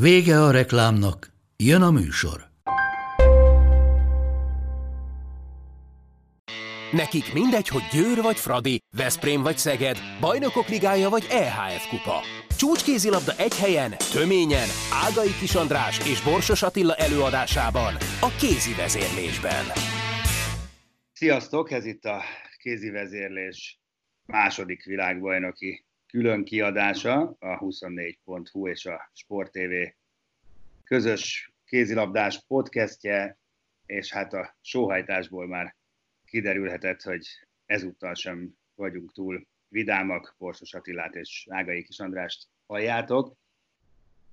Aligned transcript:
Vége 0.00 0.40
a 0.42 0.50
reklámnak, 0.50 1.32
jön 1.56 1.82
a 1.82 1.90
műsor. 1.90 2.40
Nekik 6.92 7.32
mindegy, 7.32 7.68
hogy 7.68 7.82
Győr 7.92 8.22
vagy 8.22 8.36
Fradi, 8.36 8.78
Veszprém 8.96 9.42
vagy 9.42 9.58
Szeged, 9.58 9.98
Bajnokok 10.20 10.68
Ligája 10.68 11.08
vagy 11.08 11.26
EHF 11.30 11.88
Kupa. 11.88 12.20
Csúcskézilabda 12.56 13.32
egy 13.36 13.56
helyen, 13.56 13.94
töményen, 14.12 14.68
Ágai 15.06 15.34
Kis 15.40 15.54
András 15.54 15.98
és 15.98 16.22
Borsos 16.22 16.62
Attila 16.62 16.94
előadásában, 16.94 17.94
a 18.20 18.30
kézi 18.40 18.74
vezérlésben. 18.74 19.64
Sziasztok, 21.12 21.70
ez 21.70 21.86
itt 21.86 22.04
a 22.04 22.22
kézi 22.56 22.90
vezérlés 22.90 23.80
második 24.26 24.84
világbajnoki 24.84 25.85
külön 26.16 26.44
kiadása, 26.44 27.36
a 27.38 27.58
24.hu 27.58 28.68
és 28.68 28.86
a 28.86 29.10
Sport 29.12 29.52
TV 29.52 29.72
közös 30.84 31.52
kézilabdás 31.64 32.44
podcastje, 32.46 33.38
és 33.86 34.12
hát 34.12 34.32
a 34.32 34.56
sóhajtásból 34.60 35.46
már 35.46 35.76
kiderülhetett, 36.24 37.02
hogy 37.02 37.26
ezúttal 37.66 38.14
sem 38.14 38.54
vagyunk 38.74 39.12
túl 39.12 39.46
vidámak, 39.68 40.34
Borsos 40.38 40.74
Attilát 40.74 41.14
és 41.14 41.46
Ágai 41.50 41.82
Kis 41.82 41.98
Andrást 41.98 42.46
halljátok, 42.66 43.36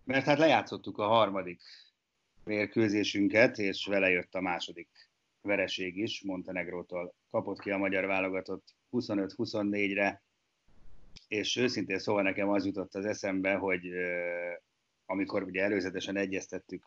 mert 0.03 0.25
hát 0.25 0.38
lejátszottuk 0.38 0.97
a 0.97 1.07
harmadik 1.07 1.61
mérkőzésünket, 2.44 3.57
és 3.57 3.85
vele 3.85 4.09
jött 4.09 4.33
a 4.35 4.41
második 4.41 4.89
vereség 5.41 5.97
is, 5.97 6.22
Montenegrótól 6.22 7.16
kapott 7.31 7.59
ki 7.59 7.72
a 7.72 7.77
magyar 7.77 8.05
válogatott 8.05 8.75
25-24-re, 8.91 10.22
és 11.33 11.55
őszintén 11.55 11.99
szóval 11.99 12.23
nekem 12.23 12.49
az 12.49 12.65
jutott 12.65 12.95
az 12.95 13.05
eszembe, 13.05 13.53
hogy 13.53 13.81
amikor 15.05 15.43
ugye 15.43 15.63
előzetesen 15.63 16.17
egyeztettük 16.17 16.85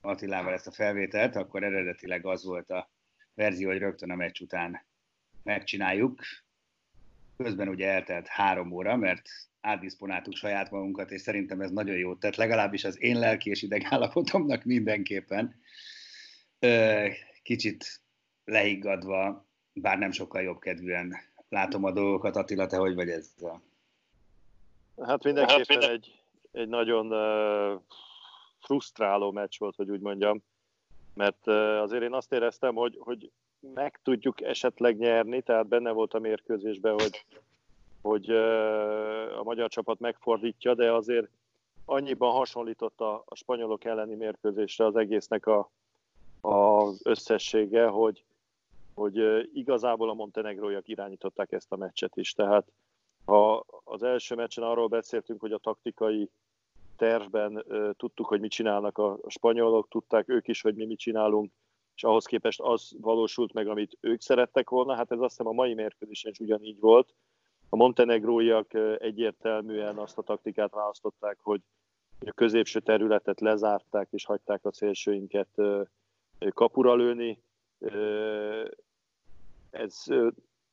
Attilával 0.00 0.52
ezt 0.52 0.66
a 0.66 0.72
felvételt, 0.72 1.36
akkor 1.36 1.62
eredetileg 1.62 2.26
az 2.26 2.44
volt 2.44 2.70
a 2.70 2.90
verzió, 3.34 3.68
hogy 3.68 3.78
rögtön 3.78 4.10
a 4.10 4.14
meccs 4.14 4.40
után 4.40 4.86
megcsináljuk. 5.42 6.20
Közben 7.36 7.68
ugye 7.68 7.88
eltelt 7.88 8.26
három 8.26 8.72
óra, 8.72 8.96
mert 8.96 9.28
átdiszponáltuk 9.60 10.34
saját 10.34 10.70
magunkat, 10.70 11.10
és 11.10 11.20
szerintem 11.20 11.60
ez 11.60 11.70
nagyon 11.70 11.96
jót 11.96 12.20
tett, 12.20 12.36
legalábbis 12.36 12.84
az 12.84 13.02
én 13.02 13.18
lelki 13.18 13.50
és 13.50 13.62
idegállapotomnak 13.62 14.64
mindenképpen. 14.64 15.60
Kicsit 17.42 18.02
leiggadva, 18.44 19.48
bár 19.72 19.98
nem 19.98 20.10
sokkal 20.10 20.42
jobb 20.42 20.58
kedvűen 20.58 21.16
látom 21.48 21.84
a 21.84 21.92
dolgokat. 21.92 22.36
Attila, 22.36 22.66
te 22.66 22.76
hogy 22.76 22.94
vagy 22.94 23.08
ezzel? 23.08 23.66
Hát 25.02 25.24
mindenképpen 25.24 25.80
hát 25.80 25.90
egy, 25.90 26.22
egy 26.52 26.68
nagyon 26.68 27.12
uh, 27.12 27.80
frusztráló 28.58 29.30
meccs 29.30 29.58
volt, 29.58 29.76
hogy 29.76 29.90
úgy 29.90 30.00
mondjam, 30.00 30.42
mert 31.14 31.46
uh, 31.46 31.54
azért 31.80 32.02
én 32.02 32.12
azt 32.12 32.32
éreztem, 32.32 32.74
hogy, 32.74 32.96
hogy 33.00 33.30
meg 33.74 34.00
tudjuk 34.02 34.42
esetleg 34.42 34.98
nyerni, 34.98 35.42
tehát 35.42 35.66
benne 35.66 35.90
volt 35.90 36.14
a 36.14 36.18
mérkőzésben, 36.18 36.92
hogy, 36.92 37.24
hogy 38.02 38.32
uh, 38.32 39.38
a 39.38 39.42
magyar 39.42 39.68
csapat 39.68 40.00
megfordítja, 40.00 40.74
de 40.74 40.92
azért 40.92 41.28
annyiban 41.84 42.32
hasonlított 42.32 43.00
a, 43.00 43.22
a 43.26 43.34
spanyolok 43.34 43.84
elleni 43.84 44.14
mérkőzésre 44.14 44.84
az 44.84 44.96
egésznek 44.96 45.46
a, 45.46 45.70
az 46.40 47.00
összessége, 47.04 47.86
hogy, 47.86 48.24
hogy 48.94 49.48
igazából 49.54 50.10
a 50.10 50.14
montenegróiak 50.14 50.88
irányították 50.88 51.52
ezt 51.52 51.72
a 51.72 51.76
meccset 51.76 52.16
is. 52.16 52.32
Tehát 52.32 52.66
az 53.88 54.02
első 54.02 54.34
meccsen 54.34 54.64
arról 54.64 54.88
beszéltünk, 54.88 55.40
hogy 55.40 55.52
a 55.52 55.58
taktikai 55.58 56.30
tervben 56.96 57.64
tudtuk, 57.96 58.26
hogy 58.26 58.40
mit 58.40 58.50
csinálnak 58.50 58.98
a, 58.98 59.18
spanyolok, 59.26 59.88
tudták 59.88 60.28
ők 60.28 60.48
is, 60.48 60.60
hogy 60.60 60.74
mi 60.74 60.84
mit 60.84 60.98
csinálunk, 60.98 61.52
és 61.94 62.04
ahhoz 62.04 62.24
képest 62.24 62.60
az 62.60 62.94
valósult 63.00 63.52
meg, 63.52 63.68
amit 63.68 63.96
ők 64.00 64.20
szerettek 64.20 64.70
volna. 64.70 64.94
Hát 64.94 65.10
ez 65.10 65.20
azt 65.20 65.36
hiszem 65.36 65.46
a 65.46 65.52
mai 65.52 65.74
mérkőzésen 65.74 66.30
is 66.30 66.38
ugyanígy 66.38 66.78
volt. 66.80 67.14
A 67.68 67.76
montenegróiak 67.76 68.74
egyértelműen 68.98 69.96
azt 69.96 70.18
a 70.18 70.22
taktikát 70.22 70.70
választották, 70.70 71.38
hogy 71.42 71.60
a 72.26 72.32
középső 72.32 72.80
területet 72.80 73.40
lezárták, 73.40 74.08
és 74.10 74.24
hagyták 74.24 74.64
a 74.64 74.72
szélsőinket 74.72 75.48
kapura 76.54 76.94
lőni. 76.94 77.42
Ez 79.70 80.04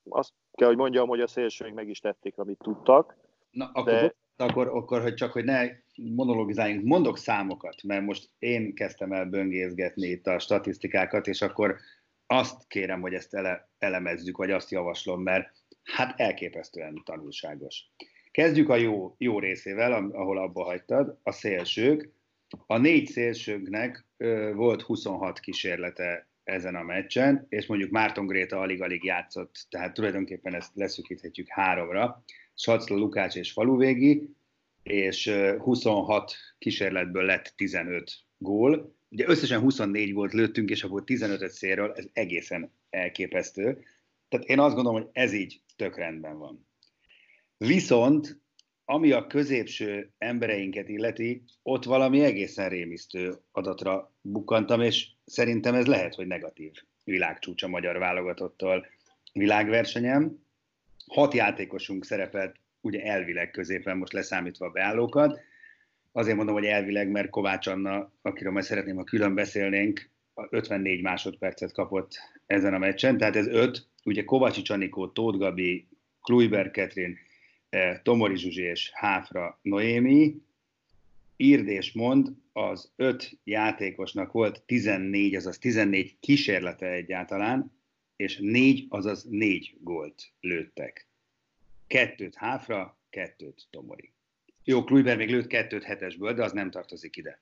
azt 0.10 0.34
kell, 0.56 0.68
hogy 0.68 0.78
mondjam, 0.78 1.08
hogy 1.08 1.22
a 1.22 1.28
szélsőink 1.28 1.76
meg 1.76 1.90
is 1.90 2.00
tették, 2.00 2.38
amit 2.38 2.58
tudtak. 2.58 3.18
Na, 3.52 3.70
akkor, 3.74 3.94
de... 3.94 4.16
akkor, 4.36 4.68
akkor, 4.68 5.02
hogy 5.02 5.14
csak, 5.14 5.32
hogy 5.32 5.44
ne 5.44 5.68
monologizáljunk, 5.96 6.86
mondok 6.86 7.18
számokat, 7.18 7.84
mert 7.84 8.06
most 8.06 8.30
én 8.40 8.74
kezdtem 8.74 9.12
el 9.12 9.26
böngészgetni 9.26 10.08
itt 10.08 10.28
a 10.28 10.40
statisztikákat, 10.40 11.28
és 11.28 11.42
akkor 11.42 11.76
azt 12.28 12.68
kérem, 12.68 13.02
hogy 13.02 13.14
ezt 13.14 13.34
ele, 13.34 13.70
elemezzük, 13.78 14.38
vagy 14.38 14.52
azt 14.52 14.72
javaslom, 14.72 15.22
mert 15.22 15.52
hát 15.84 16.20
elképesztően 16.20 17.02
tanulságos. 17.06 17.90
Kezdjük 18.32 18.70
a 18.70 18.76
jó, 18.76 19.16
jó 19.18 19.40
részével, 19.40 19.94
ahol 19.94 20.38
abba 20.38 20.64
hagytad, 20.64 21.20
a 21.24 21.32
szélsők. 21.32 22.14
A 22.68 22.78
négy 22.78 23.06
szélsőknek 23.06 24.06
ö, 24.18 24.52
volt 24.54 24.82
26 24.82 25.40
kísérlete 25.40 26.28
ezen 26.46 26.76
a 26.76 26.84
meccsen, 26.84 27.46
és 27.50 27.66
mondjuk 27.66 27.92
Márton 27.92 28.28
Gréta 28.28 28.60
alig-alig 28.60 29.04
játszott, 29.04 29.66
tehát 29.70 29.94
tulajdonképpen 29.94 30.56
ezt 30.56 30.72
leszűkíthetjük 30.74 31.48
háromra. 31.50 32.24
Sacla, 32.54 32.96
Lukács 32.96 33.36
és 33.36 33.52
Faluvégi, 33.52 34.36
és 34.84 35.30
26 35.60 36.36
kísérletből 36.58 37.24
lett 37.24 37.54
15 37.56 38.12
gól. 38.38 38.96
Ugye 39.10 39.28
összesen 39.28 39.60
24 39.60 40.14
gólt 40.14 40.34
lőttünk, 40.34 40.70
és 40.70 40.84
akkor 40.84 41.04
15 41.04 41.50
szélről, 41.52 41.92
ez 41.92 42.06
egészen 42.14 42.72
elképesztő. 42.90 43.84
Tehát 44.30 44.46
én 44.46 44.60
azt 44.60 44.76
gondolom, 44.76 45.02
hogy 45.02 45.10
ez 45.14 45.34
így 45.34 45.62
tök 45.76 45.98
rendben 45.98 46.38
van. 46.38 46.68
Viszont 47.58 48.42
ami 48.86 49.12
a 49.12 49.28
középső 49.28 50.12
embereinket 50.18 50.90
illeti, 50.90 51.44
ott 51.64 51.84
valami 51.84 52.24
egészen 52.24 52.70
rémisztő 52.70 53.34
adatra 53.52 54.12
bukkantam, 54.22 54.82
és 54.82 55.08
szerintem 55.26 55.76
ez 55.76 55.86
lehet, 55.86 56.16
hogy 56.16 56.28
negatív 56.28 56.72
világcsúcs 57.04 57.64
a 57.64 57.68
magyar 57.68 57.98
válogatottól 57.98 58.88
világversenyem. 59.34 60.44
Hat 61.08 61.34
játékosunk 61.34 62.06
szerepelt 62.06 62.56
ugye 62.82 63.04
elvileg 63.04 63.52
középen, 63.52 63.98
most 63.98 64.14
leszámítva 64.14 64.66
a 64.66 64.72
beállókat. 64.72 65.40
Azért 66.12 66.38
mondom, 66.38 66.56
hogy 66.56 66.66
elvileg, 66.66 67.10
mert 67.10 67.30
Kovács 67.30 67.68
Anna, 67.68 68.12
akiről 68.22 68.52
majd 68.52 68.66
szeretném, 68.66 68.96
ha 68.96 69.04
külön 69.04 69.36
beszélnénk, 69.36 70.10
54 70.50 71.02
másodpercet 71.02 71.72
kapott 71.72 72.14
ezen 72.46 72.74
a 72.74 72.78
meccsen, 72.78 73.18
tehát 73.18 73.36
ez 73.36 73.48
öt, 73.48 73.88
ugye 74.04 74.24
Kovácsi 74.24 74.62
Csanikó, 74.62 75.08
Tóth 75.08 75.38
Gabi, 75.38 75.88
Kluiber 76.22 76.72
Ketrin, 76.72 77.18
Tomori 78.04 78.38
Zsuzsi 78.38 78.62
és 78.62 78.92
Háfra 78.94 79.60
Noémi, 79.62 80.36
írd 81.38 81.68
és 81.68 81.92
mond, 81.92 82.32
az 82.54 82.92
öt 82.96 83.40
játékosnak 83.44 84.32
volt 84.32 84.64
14, 84.66 85.36
azaz 85.36 85.58
14 85.58 86.20
kísérlete 86.20 86.88
egyáltalán, 86.88 87.74
és 88.16 88.38
négy, 88.38 88.86
azaz 88.90 89.24
négy 89.24 89.78
gólt 89.80 90.32
lőttek. 90.40 91.08
Kettőt 91.88 92.36
háfra, 92.36 93.00
kettőt 93.10 93.68
Tomori. 93.70 94.14
Jó, 94.64 94.84
Kluiber 94.84 95.18
még 95.18 95.30
lőtt 95.30 95.48
kettőt 95.48 95.84
hetesből, 95.84 96.34
de 96.34 96.44
az 96.44 96.52
nem 96.52 96.72
tartozik 96.72 97.16
ide. 97.16 97.42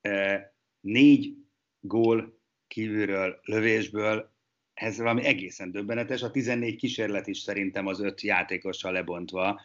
E, 0.00 0.54
négy 0.80 1.36
gól 1.80 2.40
kívülről, 2.66 3.40
lövésből, 3.42 4.35
ez 4.76 4.98
valami 4.98 5.24
egészen 5.24 5.70
döbbenetes. 5.70 6.22
A 6.22 6.30
14 6.30 6.76
kísérlet 6.76 7.26
is 7.26 7.38
szerintem 7.38 7.86
az 7.86 8.00
öt 8.00 8.20
játékossal 8.20 8.92
lebontva 8.92 9.60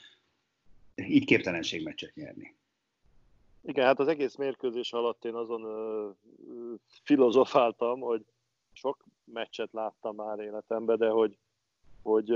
így 0.95 1.25
képtelenségmeccset 1.25 2.15
nyerni. 2.15 2.55
Igen, 3.63 3.85
hát 3.85 3.99
az 3.99 4.07
egész 4.07 4.35
mérkőzés 4.35 4.93
alatt 4.93 5.25
én 5.25 5.33
azon 5.33 5.63
uh, 5.63 6.15
filozofáltam, 7.03 7.99
hogy 7.99 8.25
sok 8.73 9.05
meccset 9.23 9.69
láttam 9.71 10.15
már 10.15 10.39
életemben, 10.39 10.97
de 10.97 11.07
hogy, 11.09 11.37
hogy 12.01 12.27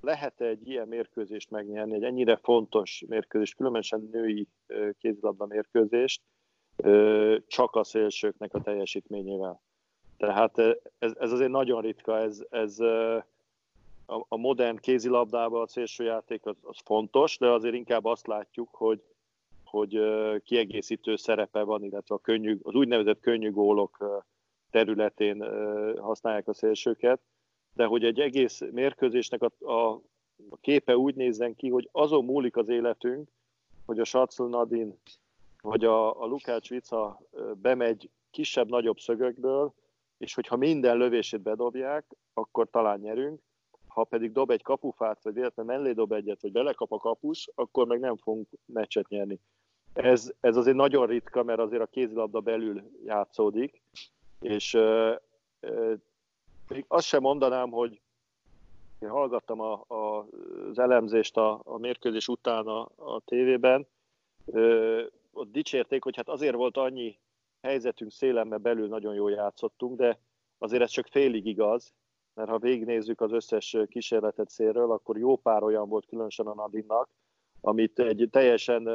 lehet 0.00 0.40
egy 0.40 0.68
ilyen 0.68 0.88
mérkőzést 0.88 1.50
megnyerni, 1.50 1.94
egy 1.94 2.04
ennyire 2.04 2.36
fontos 2.36 3.04
mérkőzést, 3.08 3.56
különösen 3.56 4.08
női 4.12 4.48
kézilabda 4.98 5.46
mérkőzést, 5.46 6.22
csak 7.46 7.74
a 7.74 7.84
szélsőknek 7.84 8.54
a 8.54 8.60
teljesítményével. 8.60 9.62
Tehát 10.16 10.58
ez, 10.98 11.12
ez 11.18 11.32
azért 11.32 11.50
nagyon 11.50 11.82
ritka, 11.82 12.18
ez, 12.18 12.42
ez 12.50 12.78
a, 14.06 14.24
a 14.28 14.36
modern 14.36 14.76
kézilabdában 14.76 15.62
a 15.62 15.66
szélsőjáték 15.66 16.46
az, 16.46 16.56
az 16.62 16.76
fontos, 16.84 17.38
de 17.38 17.50
azért 17.50 17.74
inkább 17.74 18.04
azt 18.04 18.26
látjuk, 18.26 18.68
hogy, 18.72 19.02
hogy 19.64 20.00
kiegészítő 20.44 21.16
szerepe 21.16 21.62
van, 21.62 21.84
illetve 21.84 22.14
a 22.14 22.18
könnyű, 22.18 22.58
az 22.62 22.74
úgynevezett 22.74 23.20
könnyű 23.20 23.50
gólok 23.50 24.22
területén 24.70 25.44
használják 26.00 26.48
a 26.48 26.54
szélsőket, 26.54 27.20
de 27.74 27.84
hogy 27.84 28.04
egy 28.04 28.20
egész 28.20 28.62
mérkőzésnek 28.72 29.42
a, 29.42 29.72
a, 29.72 30.00
a 30.50 30.56
képe 30.60 30.96
úgy 30.96 31.14
nézzen 31.14 31.54
ki, 31.54 31.68
hogy 31.68 31.88
azon 31.92 32.24
múlik 32.24 32.56
az 32.56 32.68
életünk, 32.68 33.28
hogy 33.86 34.00
a 34.00 34.04
Satszul 34.04 34.48
Nadin 34.48 34.98
vagy 35.62 35.84
a, 35.84 36.22
a 36.22 36.26
Lukács 36.26 36.68
Vica 36.68 37.20
bemegy 37.54 38.10
kisebb-nagyobb 38.30 38.98
szögökből, 38.98 39.74
és 40.24 40.34
hogyha 40.34 40.56
minden 40.56 40.96
lövését 40.96 41.40
bedobják, 41.40 42.04
akkor 42.34 42.70
talán 42.70 43.00
nyerünk, 43.00 43.40
ha 43.86 44.04
pedig 44.04 44.32
dob 44.32 44.50
egy 44.50 44.62
kapufát, 44.62 45.22
vagy 45.22 45.34
véletlenül 45.34 45.72
mellé 45.72 45.92
dob 45.92 46.12
egyet, 46.12 46.42
vagy 46.42 46.52
belekap 46.52 46.92
a 46.92 46.98
kapus, 46.98 47.50
akkor 47.54 47.86
meg 47.86 48.00
nem 48.00 48.16
fogunk 48.16 48.48
meccset 48.66 49.08
nyerni. 49.08 49.40
Ez, 49.92 50.32
ez 50.40 50.56
azért 50.56 50.76
nagyon 50.76 51.06
ritka, 51.06 51.42
mert 51.42 51.58
azért 51.58 51.82
a 51.82 51.86
kézilabda 51.86 52.40
belül 52.40 52.82
játszódik, 53.04 53.82
és 54.40 54.74
euh, 54.74 55.16
euh, 55.60 55.98
még 56.68 56.84
azt 56.88 57.06
sem 57.06 57.20
mondanám, 57.20 57.70
hogy 57.70 58.00
én 58.98 59.08
hallgattam 59.08 59.60
a, 59.60 59.84
a, 59.86 60.26
az 60.70 60.78
elemzést 60.78 61.36
a, 61.36 61.60
a 61.64 61.78
mérkőzés 61.78 62.28
után 62.28 62.66
a, 62.66 62.88
a 62.96 63.20
tévében, 63.24 63.86
euh, 64.52 65.06
ott 65.32 65.52
dicsérték, 65.52 66.02
hogy 66.02 66.16
hát 66.16 66.28
azért 66.28 66.54
volt 66.54 66.76
annyi 66.76 67.18
helyzetünk 67.64 68.10
szélen, 68.10 68.46
mert 68.46 68.62
belül 68.62 68.88
nagyon 68.88 69.14
jól 69.14 69.30
játszottunk, 69.30 69.98
de 69.98 70.20
azért 70.58 70.82
ez 70.82 70.90
csak 70.90 71.06
félig 71.06 71.46
igaz, 71.46 71.94
mert 72.34 72.48
ha 72.48 72.58
végignézzük 72.58 73.20
az 73.20 73.32
összes 73.32 73.76
kísérletet 73.88 74.50
szélről, 74.50 74.90
akkor 74.90 75.18
jó 75.18 75.36
pár 75.36 75.62
olyan 75.62 75.88
volt, 75.88 76.06
különösen 76.06 76.46
a 76.46 76.54
Nadinnak, 76.54 77.08
amit 77.60 77.98
egy 77.98 78.28
teljesen 78.30 78.88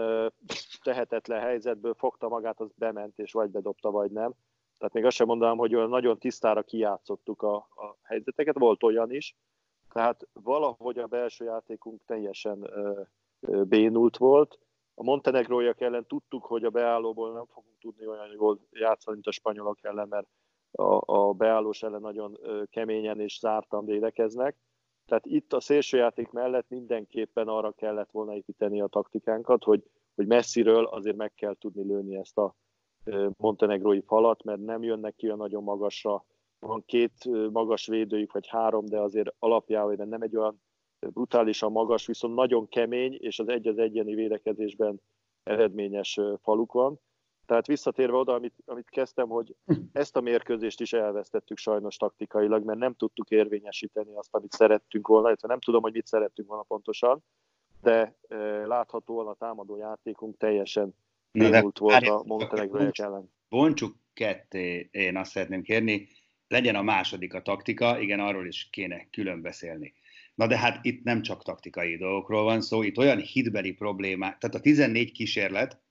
tehetetlen 0.83 1.39
helyzetből 1.39 1.93
fogta 1.93 2.27
magát, 2.27 2.59
az 2.59 2.71
bement, 2.75 3.19
és 3.19 3.31
vagy 3.31 3.49
bedobta, 3.49 3.91
vagy 3.91 4.11
nem. 4.11 4.33
Tehát 4.77 4.93
még 4.93 5.05
azt 5.05 5.15
sem 5.15 5.27
mondanám, 5.27 5.57
hogy 5.57 5.75
olyan 5.75 5.89
nagyon 5.89 6.17
tisztára 6.17 6.63
kijátszottuk 6.63 7.41
a, 7.41 7.55
a 7.55 7.97
helyzeteket, 8.03 8.57
volt 8.57 8.83
olyan 8.83 9.11
is. 9.11 9.35
Tehát 9.93 10.27
valahogy 10.33 10.97
a 10.97 11.07
belső 11.07 11.45
játékunk 11.45 12.01
teljesen 12.05 12.63
ö, 12.63 13.01
ö, 13.39 13.63
bénult 13.63 14.17
volt. 14.17 14.59
A 14.99 15.03
montenegróiak 15.03 15.81
ellen 15.81 16.05
tudtuk, 16.07 16.45
hogy 16.45 16.63
a 16.63 16.69
beállóból 16.69 17.31
nem 17.31 17.45
fogunk 17.45 17.77
tudni 17.79 18.07
olyan 18.07 18.31
jól 18.31 18.59
játszani, 18.71 19.15
mint 19.15 19.27
a 19.27 19.31
spanyolok 19.31 19.77
ellen, 19.81 20.07
mert 20.07 20.27
a, 20.71 21.13
a 21.13 21.33
beállós 21.33 21.83
ellen 21.83 22.01
nagyon 22.01 22.39
keményen 22.69 23.19
és 23.19 23.39
zártan 23.39 23.85
védekeznek. 23.85 24.57
Tehát 25.05 25.25
itt 25.25 25.53
a 25.53 25.59
szélsőjáték 25.59 26.31
mellett 26.31 26.69
mindenképpen 26.69 27.47
arra 27.47 27.71
kellett 27.71 28.11
volna 28.11 28.35
építeni 28.35 28.81
a 28.81 28.87
taktikánkat, 28.87 29.63
hogy, 29.63 29.83
hogy 30.15 30.27
messziről 30.27 30.85
azért 30.85 31.17
meg 31.17 31.33
kell 31.33 31.55
tudni 31.55 31.83
lőni 31.83 32.15
ezt 32.15 32.37
a 32.37 32.55
montenegrói 33.37 34.01
falat, 34.01 34.43
mert 34.43 34.59
nem 34.59 34.83
jönnek 34.83 35.15
ki 35.15 35.29
a 35.29 35.35
nagyon 35.35 35.63
magasra. 35.63 36.25
Van 36.59 36.83
két 36.85 37.13
magas 37.51 37.87
védőjük, 37.87 38.31
vagy 38.31 38.47
három, 38.47 38.85
de 38.85 38.99
azért 38.99 39.35
alapjában 39.39 40.07
nem 40.07 40.21
egy 40.21 40.35
olyan 40.35 40.61
brutálisan 40.99 41.71
magas, 41.71 42.05
viszont 42.05 42.35
nagyon 42.35 42.67
kemény, 42.67 43.17
és 43.19 43.39
az 43.39 43.49
egy 43.49 43.67
az 43.67 43.77
egyeni 43.77 44.15
védekezésben 44.15 45.01
eredményes 45.43 46.19
faluk 46.41 46.71
van. 46.71 46.99
Tehát 47.45 47.67
visszatérve 47.67 48.17
oda, 48.17 48.33
amit, 48.33 48.55
amit 48.65 48.89
kezdtem, 48.89 49.27
hogy 49.27 49.55
ezt 49.91 50.15
a 50.15 50.21
mérkőzést 50.21 50.81
is 50.81 50.93
elvesztettük 50.93 51.57
sajnos 51.57 51.97
taktikailag, 51.97 52.63
mert 52.63 52.79
nem 52.79 52.93
tudtuk 52.93 53.29
érvényesíteni 53.29 54.15
azt, 54.15 54.35
amit 54.35 54.51
szerettünk 54.51 55.07
volna, 55.07 55.27
illetve 55.27 55.47
nem 55.47 55.59
tudom, 55.59 55.81
hogy 55.81 55.93
mit 55.93 56.07
szerettünk 56.07 56.47
volna 56.47 56.63
pontosan, 56.63 57.23
de 57.81 58.15
e, 58.27 58.35
láthatóan 58.65 59.27
a 59.27 59.33
támadó 59.33 59.77
játékunk 59.77 60.37
teljesen 60.37 60.95
nyílt 61.31 61.77
volt 61.77 62.07
a 62.07 62.23
Montenegróiak 62.25 62.97
ellen. 62.97 63.31
Bontsuk 63.49 63.95
ketté, 64.13 64.89
én 64.91 65.17
azt 65.17 65.31
szeretném 65.31 65.61
kérni, 65.61 66.07
legyen 66.47 66.75
a 66.75 66.81
második 66.81 67.33
a 67.33 67.41
taktika, 67.41 67.99
igen, 67.99 68.19
arról 68.19 68.47
is 68.47 68.67
kéne 68.71 69.07
külön 69.09 69.41
beszélni. 69.41 69.93
Na 70.39 70.47
de 70.47 70.57
hát 70.57 70.85
itt 70.85 71.03
nem 71.03 71.21
csak 71.21 71.43
taktikai 71.43 71.97
dolgokról 71.97 72.43
van 72.43 72.61
szó, 72.61 72.83
itt 72.83 72.97
olyan 72.97 73.19
hitbeli 73.19 73.71
problémák, 73.71 74.37
tehát 74.37 74.55
a 74.55 74.59
14 74.59 75.11
kísérlet, 75.11 75.81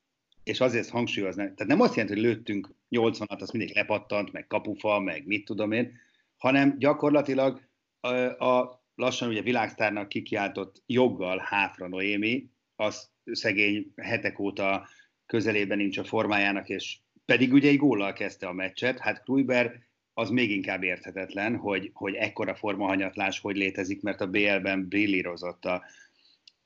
és 0.45 0.61
azért 0.61 0.89
hangsúlyozni, 0.89 1.43
tehát 1.43 1.67
nem 1.67 1.81
azt 1.81 1.95
jelenti, 1.95 2.21
hogy 2.21 2.29
lőttünk 2.29 2.75
80-at, 2.91 3.41
az 3.41 3.51
mindig 3.51 3.75
lepattant, 3.75 4.33
meg 4.33 4.47
kapufa, 4.47 5.01
meg 5.01 5.27
mit 5.27 5.45
tudom 5.45 5.73
én, 5.73 5.93
hanem 6.37 6.79
gyakorlatilag 6.79 7.69
a, 8.01 8.09
a 8.45 8.85
lassan 8.95 9.29
ugye 9.29 9.43
világsztárnak 9.43 10.09
kikiáltott 10.09 10.83
joggal 10.87 11.39
hátra 11.45 11.89
Noémi, 11.89 12.51
az 12.77 13.11
szegény 13.25 13.93
hetek 13.97 14.39
óta 14.39 14.89
közelében 15.27 15.79
nincs 15.79 15.99
a 15.99 16.05
formájának, 16.05 16.69
és 16.69 16.99
pedig 17.25 17.53
ugye 17.53 17.69
egy 17.69 17.77
góllal 17.77 18.13
kezdte 18.13 18.47
a 18.47 18.53
meccset, 18.53 18.99
hát 18.99 19.23
Kluiber 19.23 19.88
az 20.19 20.31
még 20.31 20.51
inkább 20.51 20.83
érthetetlen, 20.83 21.57
hogy, 21.57 21.91
hogy 21.95 22.15
ekkora 22.15 22.55
formahanyatlás 22.55 23.41
hogy 23.41 23.57
létezik, 23.57 24.03
mert 24.03 24.21
a 24.21 24.27
BL-ben 24.27 24.89
brillírozott 24.89 25.65
a, 25.65 25.83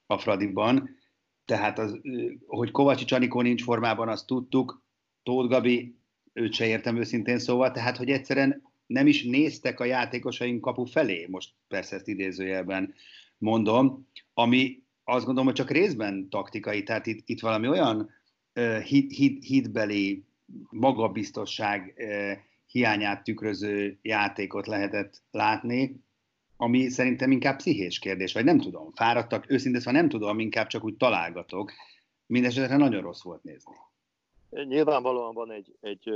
a 0.07 0.19
Fradiban, 0.19 0.97
tehát 1.45 1.79
az, 1.79 2.01
hogy 2.47 2.71
Kovacsi 2.71 3.05
Csanikó 3.05 3.41
nincs 3.41 3.63
formában, 3.63 4.09
azt 4.09 4.27
tudtuk, 4.27 4.83
Tóth 5.23 5.49
Gabi, 5.49 5.97
őt 6.33 6.53
se 6.53 6.67
értem 6.67 6.97
őszintén 6.97 7.39
szóval, 7.39 7.71
tehát 7.71 7.97
hogy 7.97 8.11
egyszerűen 8.11 8.63
nem 8.87 9.07
is 9.07 9.25
néztek 9.25 9.81
a 9.81 9.85
játékosaink 9.85 10.61
kapu 10.61 10.85
felé, 10.85 11.27
most 11.31 11.51
persze 11.69 11.97
ezt 11.97 12.09
idézőjelben 12.09 12.95
mondom, 13.39 14.09
ami 14.35 14.83
azt 15.05 15.25
gondolom, 15.25 15.49
hogy 15.49 15.59
csak 15.59 15.71
részben 15.71 16.29
taktikai, 16.29 16.83
tehát 16.83 17.07
itt, 17.07 17.29
itt 17.29 17.41
valami 17.41 17.69
olyan 17.69 18.11
uh, 18.55 18.79
hit, 18.79 19.13
hit, 19.13 19.45
hitbeli 19.45 20.25
magabiztosság 20.71 21.95
uh, 21.97 22.51
hiányát 22.73 23.25
tükröző 23.25 23.99
játékot 24.03 24.67
lehetett 24.67 25.23
látni, 25.31 26.05
ami 26.57 26.89
szerintem 26.89 27.31
inkább 27.31 27.57
pszichés 27.57 27.99
kérdés, 27.99 28.33
vagy 28.33 28.45
nem 28.45 28.61
tudom, 28.61 28.93
fáradtak, 28.93 29.51
őszintén 29.51 29.81
szóval 29.81 30.01
nem 30.01 30.09
tudom, 30.09 30.39
inkább 30.39 30.67
csak 30.67 30.85
úgy 30.85 30.97
találgatok. 30.97 31.73
Mindenesetre 32.27 32.77
nagyon 32.77 33.03
rossz 33.03 33.23
volt 33.23 33.43
nézni. 33.43 33.75
Nyilvánvalóan 34.51 35.35
van 35.35 35.51
egy, 35.51 35.77
egy 35.81 36.11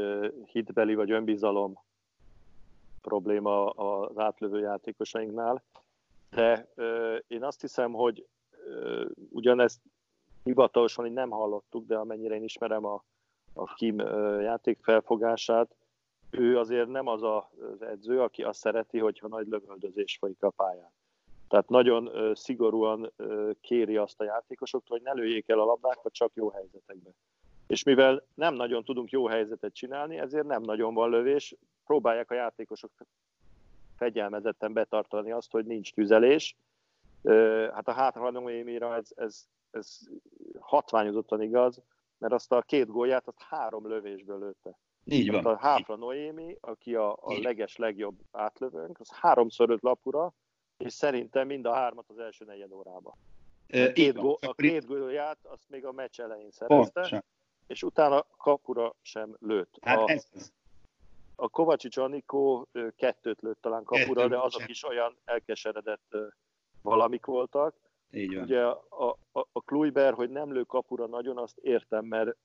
hitbeli 0.47 0.95
vagy 0.95 1.11
önbizalom 1.11 1.79
probléma 3.01 3.71
az 3.71 4.19
átlövő 4.19 4.61
játékosainknál, 4.61 5.63
de 6.31 6.69
én 7.27 7.45
azt 7.45 7.61
hiszem, 7.61 7.93
hogy 7.93 8.27
ugyanezt 9.31 9.81
hivatalosan 10.43 11.13
nem 11.13 11.31
hallottuk, 11.31 11.87
de 11.87 11.97
amennyire 11.97 12.35
én 12.35 12.43
ismerem 12.43 12.85
a, 12.85 13.05
a 13.53 13.75
Kim 13.75 13.99
játékfelfogását, 14.41 15.75
ő 16.31 16.59
azért 16.59 16.89
nem 16.89 17.07
az 17.07 17.23
az 17.23 17.83
edző, 17.83 18.21
aki 18.21 18.43
azt 18.43 18.59
szereti, 18.59 18.99
hogyha 18.99 19.29
nagy 19.29 19.47
lövöldözés 19.47 20.17
folyik 20.21 20.43
a 20.43 20.51
pályán. 20.51 20.93
Tehát 21.49 21.69
nagyon 21.69 22.35
szigorúan 22.35 23.13
kéri 23.61 23.97
azt 23.97 24.21
a 24.21 24.25
játékosoktól, 24.25 24.97
hogy 24.97 25.07
ne 25.07 25.21
lőjék 25.21 25.49
el 25.49 25.61
a 25.61 25.65
labdákat 25.65 26.13
csak 26.13 26.31
jó 26.35 26.49
helyzetekben. 26.49 27.15
És 27.67 27.83
mivel 27.83 28.27
nem 28.35 28.55
nagyon 28.55 28.85
tudunk 28.85 29.11
jó 29.11 29.27
helyzetet 29.27 29.75
csinálni, 29.75 30.19
ezért 30.19 30.47
nem 30.47 30.63
nagyon 30.63 30.95
van 30.95 31.11
lövés, 31.11 31.57
próbálják 31.87 32.31
a 32.31 32.35
játékosok 32.35 32.91
fegyelmezetten 33.97 34.73
betartani 34.73 35.31
azt, 35.31 35.51
hogy 35.51 35.67
nincs 35.67 35.93
tüzelés. 35.93 36.57
Hát 37.73 37.89
a 37.89 37.93
hátrahanomémira 37.93 38.95
ez, 38.95 39.09
ez, 39.15 39.47
ez 39.71 39.99
hatványozottan 40.59 41.43
igaz, 41.43 41.83
mert 42.19 42.33
azt 42.33 42.53
a 42.53 42.63
két 42.63 42.87
gólját 42.87 43.27
azt 43.27 43.43
három 43.43 43.89
lövésből 43.89 44.39
lőtte. 44.39 44.79
Így 45.09 45.31
van. 45.31 45.47
A 45.47 45.57
Háfra 45.57 45.97
Noémi, 45.97 46.57
aki 46.61 46.95
a, 46.95 47.13
a 47.13 47.39
leges 47.43 47.77
legjobb 47.77 48.19
átlövőnk, 48.33 49.01
az 49.01 49.11
háromszor 49.13 49.71
öt 49.71 49.83
lapura, 49.83 50.35
és 50.77 50.93
szerintem 50.93 51.47
mind 51.47 51.67
a 51.67 51.73
hármat 51.75 52.05
az 52.09 52.19
első 52.19 52.45
negyed 52.45 52.73
órában. 52.73 53.15
A 53.69 53.93
két, 53.93 54.15
gó, 54.15 54.39
a 54.41 54.55
két 54.55 54.87
gólját 54.87 55.39
azt 55.43 55.69
még 55.69 55.85
a 55.85 55.93
meccs 55.93 56.21
elején 56.21 56.51
szerezte, 56.51 56.93
Pontosan. 56.93 57.25
és 57.67 57.83
utána 57.83 58.27
kapura 58.37 58.95
sem 59.03 59.37
lőtt. 59.41 59.79
Hát 59.81 59.99
a, 59.99 60.11
ez, 60.11 60.29
a 61.37 61.49
Kovacsics 61.49 61.97
Anikó 61.97 62.69
kettőt 62.97 63.41
lőtt 63.41 63.61
talán 63.61 63.85
kapura, 63.85 64.21
Kettő, 64.21 64.29
de 64.29 64.39
azok 64.39 64.69
is 64.69 64.85
olyan 64.85 65.17
elkeseredett 65.25 66.17
valamik 66.83 67.27
voltak. 67.27 67.75
Így 68.11 68.35
van. 68.35 68.43
Ugye 68.43 68.65
a, 68.65 69.19
a, 69.33 69.47
a 69.53 69.61
Kluiber, 69.61 70.13
hogy 70.13 70.31
nem 70.31 70.53
lő 70.53 70.63
kapura 70.63 71.07
nagyon, 71.07 71.39
azt 71.39 71.59
értem, 71.59 72.05
mert 72.05 72.37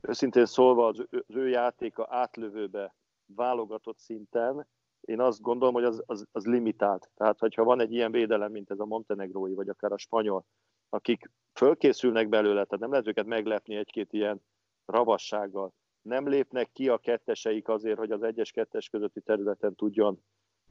őszintén 0.00 0.46
szólva 0.46 0.86
az, 0.86 1.06
az 1.10 1.36
ő 1.36 1.48
játéka 1.48 2.06
átlövőbe 2.10 2.94
válogatott 3.26 3.98
szinten, 3.98 4.66
én 5.00 5.20
azt 5.20 5.40
gondolom, 5.40 5.74
hogy 5.74 5.84
az, 5.84 6.02
az, 6.06 6.26
az 6.32 6.46
limitált. 6.46 7.10
Tehát, 7.14 7.38
hogyha 7.38 7.64
van 7.64 7.80
egy 7.80 7.92
ilyen 7.92 8.12
védelem, 8.12 8.50
mint 8.50 8.70
ez 8.70 8.78
a 8.78 8.84
montenegrói, 8.84 9.54
vagy 9.54 9.68
akár 9.68 9.92
a 9.92 9.98
spanyol, 9.98 10.44
akik 10.88 11.30
fölkészülnek 11.52 12.28
belőle, 12.28 12.64
tehát 12.64 12.80
nem 12.80 12.90
lehet 12.90 13.06
őket 13.06 13.26
meglepni 13.26 13.76
egy-két 13.76 14.12
ilyen 14.12 14.42
ravassággal. 14.84 15.72
Nem 16.02 16.28
lépnek 16.28 16.72
ki 16.72 16.88
a 16.88 16.98
ketteseik 16.98 17.68
azért, 17.68 17.98
hogy 17.98 18.10
az 18.10 18.22
egyes 18.22 18.50
kettes 18.50 18.88
közötti 18.88 19.20
területen 19.20 19.74
tudjon 19.74 20.22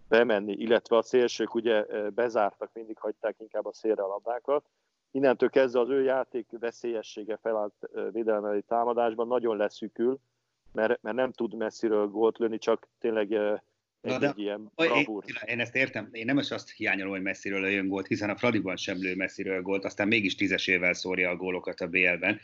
bemenni, 0.08 0.54
illetve 0.54 0.98
a 0.98 1.02
szélsők 1.02 1.54
ugye 1.54 2.10
bezártak, 2.10 2.70
mindig 2.74 2.98
hagyták 2.98 3.40
inkább 3.40 3.66
a 3.66 3.74
szélre 3.74 4.04
a 4.04 4.08
labdákat. 4.08 4.70
Innentől 5.12 5.50
kezdve 5.50 5.80
az 5.80 5.90
ő 5.90 6.04
játék 6.04 6.46
veszélyessége 6.50 7.38
felállt 7.42 7.74
védelmeli 8.12 8.62
támadásban 8.62 9.28
nagyon 9.28 9.58
leszűkül, 9.58 10.20
mert, 10.72 11.02
mert 11.02 11.16
nem 11.16 11.32
tud 11.32 11.56
messziről 11.56 12.08
gólt 12.08 12.38
lőni, 12.38 12.58
csak 12.58 12.88
tényleg 13.00 13.32
egy, 14.02 14.18
de, 14.18 14.28
egy 14.28 14.40
ilyen 14.40 14.72
bravúr. 14.76 15.24
Én, 15.28 15.36
én, 15.46 15.60
ezt 15.60 15.76
értem, 15.76 16.10
én 16.12 16.26
nem 16.26 16.38
is 16.38 16.52
azt 16.52 16.72
hiányolom, 16.72 17.12
hogy 17.12 17.22
messziről 17.22 17.62
lőjön 17.62 17.88
gólt, 17.88 18.08
hiszen 18.08 18.30
a 18.30 18.38
Fradiban 18.38 18.76
sem 18.76 18.98
lő 18.98 19.16
messziről 19.16 19.62
gólt, 19.62 19.86
aztán 19.86 20.08
mégis 20.08 20.36
tízesével 20.36 20.94
szórja 20.94 21.30
a 21.30 21.36
gólokat 21.36 21.80
a 21.80 21.88
BL-ben. 21.88 22.40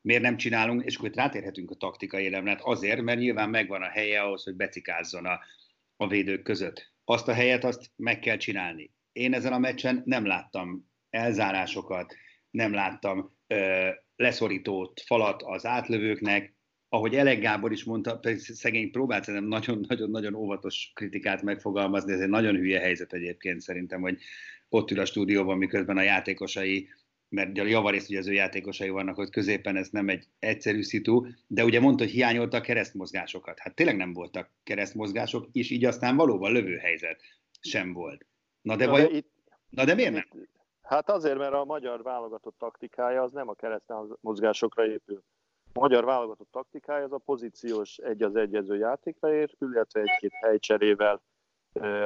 Miért 0.00 0.22
nem 0.22 0.36
csinálunk, 0.36 0.84
és 0.84 0.96
akkor 0.96 1.08
itt 1.08 1.16
rátérhetünk 1.16 1.70
a 1.70 1.74
taktikai 1.74 2.26
elemre, 2.26 2.58
azért, 2.62 3.00
mert 3.00 3.18
nyilván 3.18 3.50
megvan 3.50 3.82
a 3.82 3.88
helye 3.88 4.22
ahhoz, 4.22 4.44
hogy 4.44 4.54
becikázzon 4.54 5.26
a, 5.26 5.40
a 5.96 6.06
védők 6.06 6.42
között. 6.42 6.92
Azt 7.04 7.28
a 7.28 7.32
helyet 7.32 7.64
azt 7.64 7.90
meg 7.96 8.18
kell 8.18 8.36
csinálni. 8.36 8.90
Én 9.12 9.34
ezen 9.34 9.52
a 9.52 9.58
meccsen 9.58 10.02
nem 10.04 10.26
láttam 10.26 10.91
elzárásokat, 11.12 12.14
nem 12.50 12.72
láttam 12.72 13.36
ö, 13.46 13.88
leszorítót 14.16 15.00
falat 15.06 15.42
az 15.42 15.66
átlövőknek, 15.66 16.54
ahogy 16.88 17.14
Elek 17.14 17.40
Gábor 17.40 17.72
is 17.72 17.84
mondta, 17.84 18.20
szegény 18.36 18.90
próbált 18.90 19.24
szerintem 19.24 19.48
nagyon-nagyon 19.48 20.34
óvatos 20.34 20.90
kritikát 20.94 21.42
megfogalmazni, 21.42 22.12
ez 22.12 22.20
egy 22.20 22.28
nagyon 22.28 22.56
hülye 22.56 22.80
helyzet 22.80 23.12
egyébként 23.12 23.60
szerintem, 23.60 24.00
hogy 24.00 24.18
ott 24.68 24.90
ül 24.90 25.00
a 25.00 25.04
stúdióban, 25.04 25.58
miközben 25.58 25.96
a 25.96 26.02
játékosai, 26.02 26.88
mert 27.28 27.56
javarészt 27.56 28.08
ugye 28.08 28.18
az 28.18 28.28
ő 28.28 28.32
játékosai 28.32 28.88
vannak 28.88 29.18
ott 29.18 29.30
középen, 29.30 29.76
ez 29.76 29.88
nem 29.88 30.08
egy 30.08 30.26
egyszerű 30.38 30.82
szitu, 30.82 31.26
de 31.46 31.64
ugye 31.64 31.80
mondta, 31.80 32.04
hogy 32.04 32.12
hiányolta 32.12 32.56
a 32.56 32.60
keresztmozgásokat. 32.60 33.58
Hát 33.58 33.74
tényleg 33.74 33.96
nem 33.96 34.12
voltak 34.12 34.50
keresztmozgások, 34.62 35.48
és 35.52 35.70
így 35.70 35.84
aztán 35.84 36.16
valóban 36.16 36.52
lövőhelyzet 36.52 37.20
sem 37.60 37.92
volt. 37.92 38.26
Na 38.62 38.76
de, 38.76 38.86
Na 38.86 38.96
de, 38.96 39.08
itt, 39.10 39.32
na 39.68 39.84
de 39.84 39.94
miért 39.94 40.16
itt, 40.16 40.32
nem? 40.32 40.48
Hát 40.82 41.10
azért, 41.10 41.38
mert 41.38 41.54
a 41.54 41.64
magyar 41.64 42.02
válogatott 42.02 42.58
taktikája 42.58 43.22
az 43.22 43.32
nem 43.32 43.48
a 43.48 43.54
keresztmozgásokra 43.54 44.86
épül. 44.86 45.22
Magyar 45.72 46.04
válogatott 46.04 46.50
taktikája 46.50 47.04
az 47.04 47.12
a 47.12 47.18
pozíciós 47.18 47.96
egy 47.96 48.22
az 48.22 48.36
egyező 48.36 48.76
játékra 48.76 49.34
épül, 49.34 49.72
illetve 49.72 50.00
egy-két 50.00 50.32
helycserével, 50.32 51.22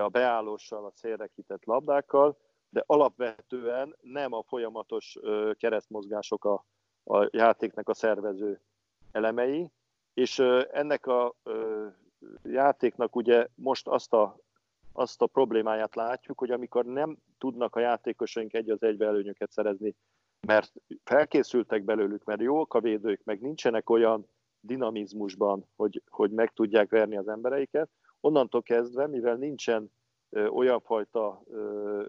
a 0.02 0.08
beállóssal, 0.08 0.84
a 0.84 0.90
szélre 0.94 1.26
kitett 1.26 1.64
labdákkal, 1.64 2.36
de 2.68 2.82
alapvetően 2.86 3.96
nem 4.00 4.32
a 4.32 4.42
folyamatos 4.42 5.18
keresztmozgások 5.58 6.44
a, 6.44 6.64
a 7.04 7.28
játéknak 7.30 7.88
a 7.88 7.94
szervező 7.94 8.60
elemei, 9.12 9.70
és 10.14 10.38
ennek 10.70 11.06
a 11.06 11.34
játéknak 12.42 13.16
ugye 13.16 13.46
most 13.54 13.88
azt 13.88 14.12
a, 14.12 14.36
azt 14.96 15.22
a 15.22 15.26
problémáját 15.26 15.94
látjuk, 15.94 16.38
hogy 16.38 16.50
amikor 16.50 16.84
nem 16.84 17.16
tudnak 17.38 17.76
a 17.76 17.80
játékosaink 17.80 18.54
egy 18.54 18.70
az 18.70 18.82
egybe 18.82 19.06
előnyöket 19.06 19.50
szerezni 19.50 19.94
mert 20.46 20.72
felkészültek 21.04 21.84
belőlük, 21.84 22.24
mert 22.24 22.40
jók 22.40 22.74
a 22.74 22.80
védők, 22.80 23.20
meg 23.24 23.40
nincsenek 23.40 23.90
olyan 23.90 24.28
dinamizmusban, 24.60 25.68
hogy, 25.76 26.02
hogy 26.10 26.30
meg 26.30 26.52
tudják 26.52 26.90
verni 26.90 27.16
az 27.16 27.28
embereiket. 27.28 27.90
Onnantól 28.20 28.62
kezdve, 28.62 29.06
mivel 29.06 29.36
nincsen 29.36 29.90
ö, 30.30 30.46
olyan 30.46 30.80
fajta 30.80 31.42
ö, 31.50 32.04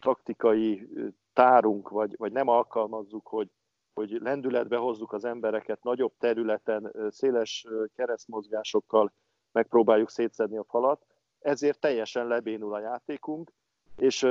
taktikai 0.00 0.88
ö, 0.94 1.06
tárunk, 1.32 1.88
vagy, 1.88 2.14
vagy 2.16 2.32
nem 2.32 2.48
alkalmazzuk, 2.48 3.26
hogy, 3.26 3.50
hogy 3.94 4.10
lendületbe 4.10 4.76
hozzuk 4.76 5.12
az 5.12 5.24
embereket 5.24 5.82
nagyobb 5.82 6.12
területen, 6.18 6.92
széles 7.10 7.66
keresztmozgásokkal 7.94 9.12
megpróbáljuk 9.52 10.10
szétszedni 10.10 10.56
a 10.56 10.64
falat, 10.64 11.06
ezért 11.42 11.78
teljesen 11.78 12.26
lebénul 12.26 12.74
a 12.74 12.80
játékunk, 12.80 13.52
és 13.96 14.22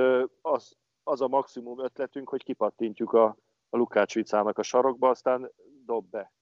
az, 0.42 0.76
az 1.04 1.22
a 1.22 1.28
maximum 1.28 1.84
ötletünk, 1.84 2.30
hogy 2.30 2.44
kipattintjuk 2.44 3.14
a, 3.14 3.38
a 3.70 3.78
Lukács 3.78 4.14
Vicának 4.14 4.58
a 4.58 4.64
sarokba, 4.64 5.10
aztán 5.10 5.52
dob 5.86 6.10
be. 6.10 6.34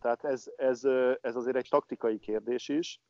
Tehát 0.00 0.24
ez, 0.24 0.44
ez, 0.56 0.84
ez 1.20 1.36
azért 1.36 1.56
egy 1.56 1.68
taktikai 1.70 2.18
kérdés 2.18 2.68
is, 2.68 3.00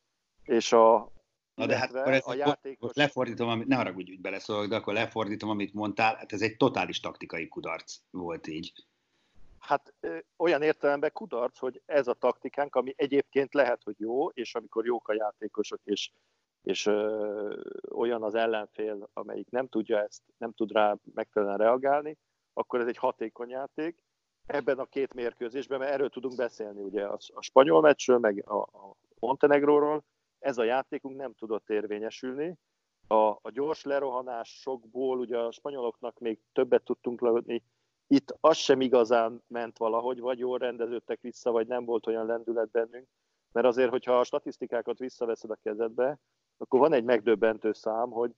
és 0.43 0.71
a, 0.73 1.11
Na 1.55 1.65
de 1.65 1.77
hát 1.77 1.95
akkor 1.95 2.13
ez 2.13 2.27
a 2.27 2.33
játékos... 2.33 2.93
lefordítom, 2.93 3.49
amit, 3.49 3.67
ne 3.67 3.75
haragudj, 3.75 4.09
hogy 4.09 4.21
beleszólok, 4.21 4.67
de 4.67 4.75
akkor 4.75 4.93
lefordítom, 4.93 5.49
amit 5.49 5.73
mondtál, 5.73 6.15
hát 6.15 6.33
ez 6.33 6.41
egy 6.41 6.57
totális 6.57 6.99
taktikai 6.99 7.47
kudarc 7.47 7.97
volt 8.09 8.47
így. 8.47 8.73
Hát 9.67 9.93
olyan 10.37 10.61
értelemben 10.61 11.11
kudarc, 11.13 11.59
hogy 11.59 11.81
ez 11.85 12.07
a 12.07 12.13
taktikánk, 12.13 12.75
ami 12.75 12.93
egyébként 12.95 13.53
lehet, 13.53 13.83
hogy 13.83 13.99
jó, 13.99 14.29
és 14.29 14.55
amikor 14.55 14.85
jók 14.85 15.07
a 15.07 15.13
játékosok, 15.13 15.79
és 15.83 16.11
és 16.61 16.85
ö, 16.85 17.59
olyan 17.89 18.23
az 18.23 18.35
ellenfél, 18.35 19.09
amelyik 19.13 19.49
nem 19.49 19.67
tudja 19.67 20.01
ezt, 20.01 20.21
nem 20.37 20.51
tud 20.51 20.71
rá 20.71 20.95
megfelelően 21.13 21.57
reagálni, 21.57 22.17
akkor 22.53 22.79
ez 22.79 22.87
egy 22.87 22.97
hatékony 22.97 23.49
játék. 23.49 24.03
Ebben 24.45 24.79
a 24.79 24.85
két 24.85 25.13
mérkőzésben, 25.13 25.79
mert 25.79 25.91
erről 25.91 26.09
tudunk 26.09 26.35
beszélni, 26.35 26.81
ugye 26.81 27.05
a, 27.05 27.17
a 27.33 27.41
spanyol 27.41 27.81
meccsről, 27.81 28.17
meg 28.17 28.43
a, 28.49 28.61
a 28.61 28.95
Montenegróról, 29.19 30.03
ez 30.39 30.57
a 30.57 30.63
játékunk 30.63 31.17
nem 31.17 31.33
tudott 31.33 31.69
érvényesülni. 31.69 32.57
A, 33.07 33.15
a 33.15 33.49
gyors 33.53 33.83
lerohanásokból, 33.83 35.19
ugye 35.19 35.37
a 35.37 35.51
spanyoloknak 35.51 36.19
még 36.19 36.39
többet 36.53 36.83
tudtunk 36.83 37.21
lövni, 37.21 37.63
itt 38.07 38.37
az 38.39 38.57
sem 38.57 38.81
igazán 38.81 39.43
ment 39.47 39.77
valahogy, 39.77 40.19
vagy 40.19 40.39
jól 40.39 40.57
rendeződtek 40.57 41.21
vissza, 41.21 41.51
vagy 41.51 41.67
nem 41.67 41.85
volt 41.85 42.07
olyan 42.07 42.25
lendület 42.25 42.71
bennünk, 42.71 43.07
mert 43.51 43.67
azért, 43.67 43.89
hogyha 43.89 44.19
a 44.19 44.23
statisztikákat 44.23 44.97
visszaveszed 44.97 45.49
a 45.51 45.57
kezedbe, 45.63 46.19
akkor 46.57 46.79
van 46.79 46.93
egy 46.93 47.03
megdöbbentő 47.03 47.73
szám, 47.73 48.09
hogy 48.09 48.31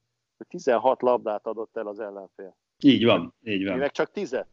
16 0.47 1.01
labdát 1.01 1.45
adott 1.47 1.77
el 1.77 1.87
az 1.87 1.99
ellenfél. 1.99 2.57
Így 2.83 3.05
van, 3.05 3.33
így 3.43 3.63
van. 3.63 3.73
Mi 3.73 3.79
meg 3.79 3.91
csak 3.91 4.11
10 4.11 4.45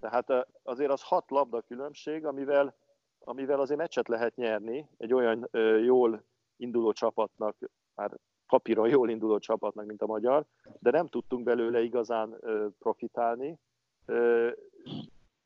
Tehát 0.00 0.46
azért 0.62 0.90
az 0.90 1.02
6 1.02 1.30
labda 1.30 1.60
különbség, 1.60 2.24
amivel, 2.26 2.76
amivel 3.18 3.60
azért 3.60 3.78
meccset 3.78 4.08
lehet 4.08 4.36
nyerni 4.36 4.88
egy 4.96 5.12
olyan 5.12 5.48
jól 5.82 6.24
induló 6.56 6.92
csapatnak, 6.92 7.56
már 7.94 8.18
papíron 8.46 8.88
jól 8.88 9.10
induló 9.10 9.38
csapatnak, 9.38 9.86
mint 9.86 10.02
a 10.02 10.06
magyar, 10.06 10.44
de 10.78 10.90
nem 10.90 11.06
tudtunk 11.06 11.44
belőle 11.44 11.82
igazán 11.82 12.36
profitálni. 12.78 13.58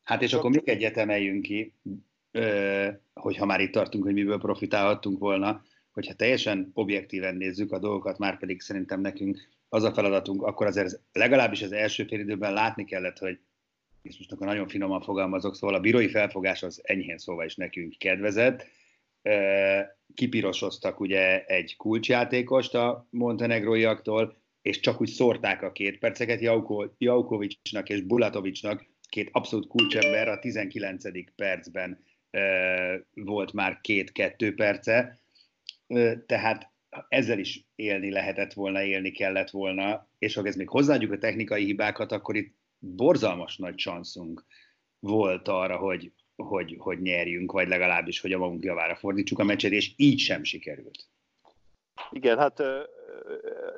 Hát 0.03 0.21
és 0.21 0.33
akkor 0.33 0.49
még 0.49 0.69
egyet 0.69 0.97
emeljünk 0.97 1.41
ki, 1.41 1.73
hogyha 3.13 3.45
már 3.45 3.59
itt 3.59 3.71
tartunk, 3.71 4.03
hogy 4.03 4.13
miből 4.13 4.39
profitálhattunk 4.39 5.19
volna 5.19 5.61
hogyha 5.99 6.13
teljesen 6.13 6.71
objektíven 6.73 7.35
nézzük 7.35 7.71
a 7.71 7.79
dolgokat, 7.79 8.17
már 8.17 8.37
pedig 8.37 8.61
szerintem 8.61 9.01
nekünk 9.01 9.47
az 9.69 9.83
a 9.83 9.93
feladatunk, 9.93 10.43
akkor 10.43 10.67
azért 10.67 11.01
legalábbis 11.11 11.61
az 11.61 11.71
első 11.71 12.03
fél 12.03 12.19
időben 12.19 12.53
látni 12.53 12.85
kellett, 12.85 13.17
hogy 13.17 13.39
és 14.01 14.17
most 14.17 14.31
akkor 14.31 14.47
nagyon 14.47 14.67
finoman 14.67 15.01
fogalmazok, 15.01 15.55
szóval 15.55 15.75
a 15.75 15.79
bírói 15.79 16.09
felfogás 16.09 16.63
az 16.63 16.81
enyhén 16.83 17.17
szóval 17.17 17.45
is 17.45 17.55
nekünk 17.55 17.95
kedvezett. 17.97 18.67
Kipirosoztak 20.13 20.99
ugye 20.99 21.45
egy 21.45 21.75
kulcsjátékost 21.77 22.75
a 22.75 23.07
montenegróiaktól, 23.09 24.37
és 24.69 24.79
csak 24.79 25.01
úgy 25.01 25.09
szórták 25.09 25.61
a 25.61 25.71
két 25.71 25.99
perceket 25.99 26.39
Jauko, 26.39 26.85
Jaukovicsnak 26.97 27.89
és 27.89 28.01
Bulatovicsnak, 28.01 28.85
két 29.09 29.29
abszolút 29.31 29.67
kulcsember 29.67 30.27
a 30.27 30.39
19. 30.39 31.03
percben 31.35 32.03
volt 33.13 33.53
már 33.53 33.79
két-kettő 33.81 34.53
perce, 34.55 35.21
tehát 36.25 36.71
ezzel 37.07 37.39
is 37.39 37.65
élni 37.75 38.11
lehetett 38.11 38.53
volna, 38.53 38.83
élni 38.83 39.11
kellett 39.11 39.49
volna, 39.49 40.09
és 40.19 40.33
ha 40.33 40.45
ez 40.45 40.55
még 40.55 40.69
hozzáadjuk 40.69 41.11
a 41.11 41.17
technikai 41.17 41.65
hibákat, 41.65 42.11
akkor 42.11 42.35
itt 42.35 42.55
borzalmas 42.79 43.57
nagy 43.57 43.75
csanszunk 43.75 44.45
volt 44.99 45.47
arra, 45.47 45.77
hogy, 45.77 46.11
hogy, 46.35 46.75
hogy 46.79 47.01
nyerjünk, 47.01 47.51
vagy 47.51 47.67
legalábbis, 47.67 48.19
hogy 48.19 48.33
a 48.33 48.37
magunk 48.37 48.63
javára 48.63 48.95
fordítsuk 48.95 49.39
a 49.39 49.43
meccset, 49.43 49.71
és 49.71 49.93
így 49.95 50.19
sem 50.19 50.43
sikerült. 50.43 51.07
Igen, 52.11 52.37
hát 52.37 52.61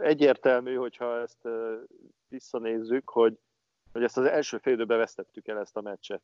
egyértelmű, 0.02 0.76
hogyha 0.76 1.20
ezt 1.20 1.48
visszanézzük, 2.28 3.10
hogy, 3.10 3.38
hogy 3.92 4.04
ezt 4.04 4.18
az 4.18 4.26
első 4.26 4.58
félidőben 4.58 4.98
vesztettük 4.98 5.48
el 5.48 5.60
ezt 5.60 5.78
a 5.78 5.82
meccset. 5.82 6.22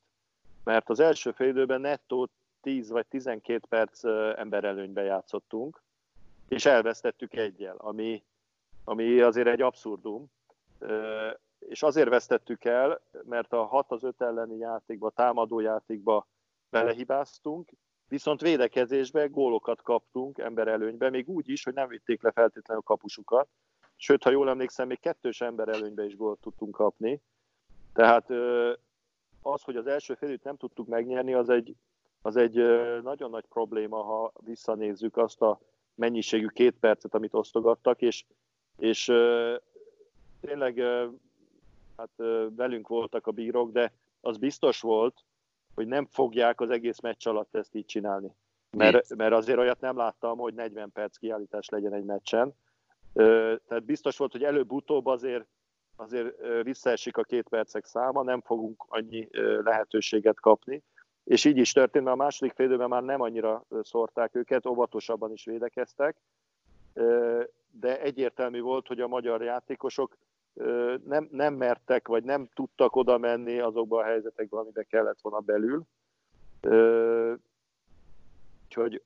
Mert 0.63 0.89
az 0.89 0.99
első 0.99 1.31
félidőben 1.31 1.81
nettó 1.81 2.29
10 2.61 2.89
vagy 2.89 3.07
12 3.07 3.61
perc 3.69 4.03
emberelőnybe 4.37 5.01
játszottunk, 5.01 5.81
és 6.47 6.65
elvesztettük 6.65 7.35
egyel, 7.35 7.75
ami, 7.77 8.23
ami 8.83 9.19
azért 9.19 9.47
egy 9.47 9.61
abszurdum. 9.61 10.31
És 11.59 11.83
azért 11.83 12.09
vesztettük 12.09 12.65
el, 12.65 13.01
mert 13.23 13.53
a 13.53 13.63
6 13.63 13.91
az 13.91 14.03
5 14.03 14.21
elleni 14.21 14.57
játékba, 14.57 15.09
támadó 15.09 15.59
játékba 15.59 16.27
belehibáztunk, 16.69 17.69
viszont 18.09 18.41
védekezésben 18.41 19.31
gólokat 19.31 19.81
kaptunk 19.81 20.37
emberelőnybe, 20.37 21.09
még 21.09 21.29
úgy 21.29 21.49
is, 21.49 21.63
hogy 21.63 21.73
nem 21.73 21.87
vitték 21.87 22.21
le 22.21 22.31
feltétlenül 22.31 22.83
kapusukat, 22.83 23.47
sőt, 23.95 24.23
ha 24.23 24.29
jól 24.29 24.49
emlékszem, 24.49 24.87
még 24.87 24.99
kettős 24.99 25.41
emberelőnybe 25.41 26.05
is 26.05 26.15
gólt 26.15 26.39
tudtunk 26.39 26.75
kapni. 26.75 27.21
Tehát 27.93 28.29
az, 29.41 29.61
hogy 29.61 29.75
az 29.75 29.87
első 29.87 30.13
félőt 30.13 30.43
nem 30.43 30.57
tudtuk 30.57 30.87
megnyerni, 30.87 31.33
az 31.33 31.49
egy, 31.49 31.75
az 32.21 32.35
egy 32.35 32.55
nagyon 33.01 33.29
nagy 33.29 33.45
probléma, 33.45 34.03
ha 34.03 34.31
visszanézzük 34.45 35.17
azt 35.17 35.41
a 35.41 35.59
mennyiségű 35.95 36.47
két 36.47 36.75
percet, 36.79 37.13
amit 37.13 37.33
osztogattak, 37.33 38.01
és, 38.01 38.25
és 38.77 39.03
tényleg 40.41 40.79
hát 41.97 42.09
velünk 42.55 42.87
voltak 42.87 43.27
a 43.27 43.31
bírók, 43.31 43.71
de 43.71 43.91
az 44.21 44.37
biztos 44.37 44.81
volt, 44.81 45.23
hogy 45.77 45.87
nem 45.87 46.05
fogják 46.05 46.61
az 46.61 46.69
egész 46.69 46.99
meccs 46.99 47.27
alatt 47.27 47.55
ezt 47.55 47.75
így 47.75 47.85
csinálni. 47.85 48.35
Mert, 48.77 49.15
mert 49.15 49.33
azért 49.33 49.57
olyat 49.57 49.79
nem 49.79 49.97
láttam, 49.97 50.37
hogy 50.37 50.53
40 50.53 50.91
perc 50.91 51.17
kiállítás 51.17 51.69
legyen 51.69 51.93
egy 51.93 52.03
meccsen. 52.03 52.55
Tehát 53.13 53.85
biztos 53.85 54.17
volt, 54.17 54.31
hogy 54.31 54.43
előbb-utóbb 54.43 55.05
azért, 55.05 55.45
azért 55.95 56.35
visszaesik 56.63 57.17
a 57.17 57.23
két 57.23 57.49
percek 57.49 57.85
száma, 57.85 58.23
nem 58.23 58.41
fogunk 58.41 58.85
annyi 58.87 59.27
lehetőséget 59.63 60.39
kapni. 60.39 60.83
És 61.23 61.45
így 61.45 61.57
is 61.57 61.71
történt, 61.71 62.03
mert 62.03 62.17
a 62.17 62.23
második 62.23 62.53
félidőben 62.53 62.89
már 62.89 63.03
nem 63.03 63.21
annyira 63.21 63.65
szórták 63.81 64.35
őket, 64.35 64.65
óvatosabban 64.65 65.31
is 65.31 65.45
védekeztek, 65.45 66.17
de 67.71 68.01
egyértelmű 68.01 68.61
volt, 68.61 68.87
hogy 68.87 69.01
a 69.01 69.07
magyar 69.07 69.43
játékosok 69.43 70.17
nem, 71.05 71.27
nem 71.31 71.53
mertek, 71.53 72.07
vagy 72.07 72.23
nem 72.23 72.49
tudtak 72.53 72.95
oda 72.95 73.17
menni 73.17 73.59
azokba 73.59 73.99
a 73.99 74.03
helyzetekbe, 74.03 74.57
amiben 74.57 74.85
kellett 74.89 75.21
volna 75.21 75.39
belül. 75.39 75.83
Úgyhogy 78.65 79.01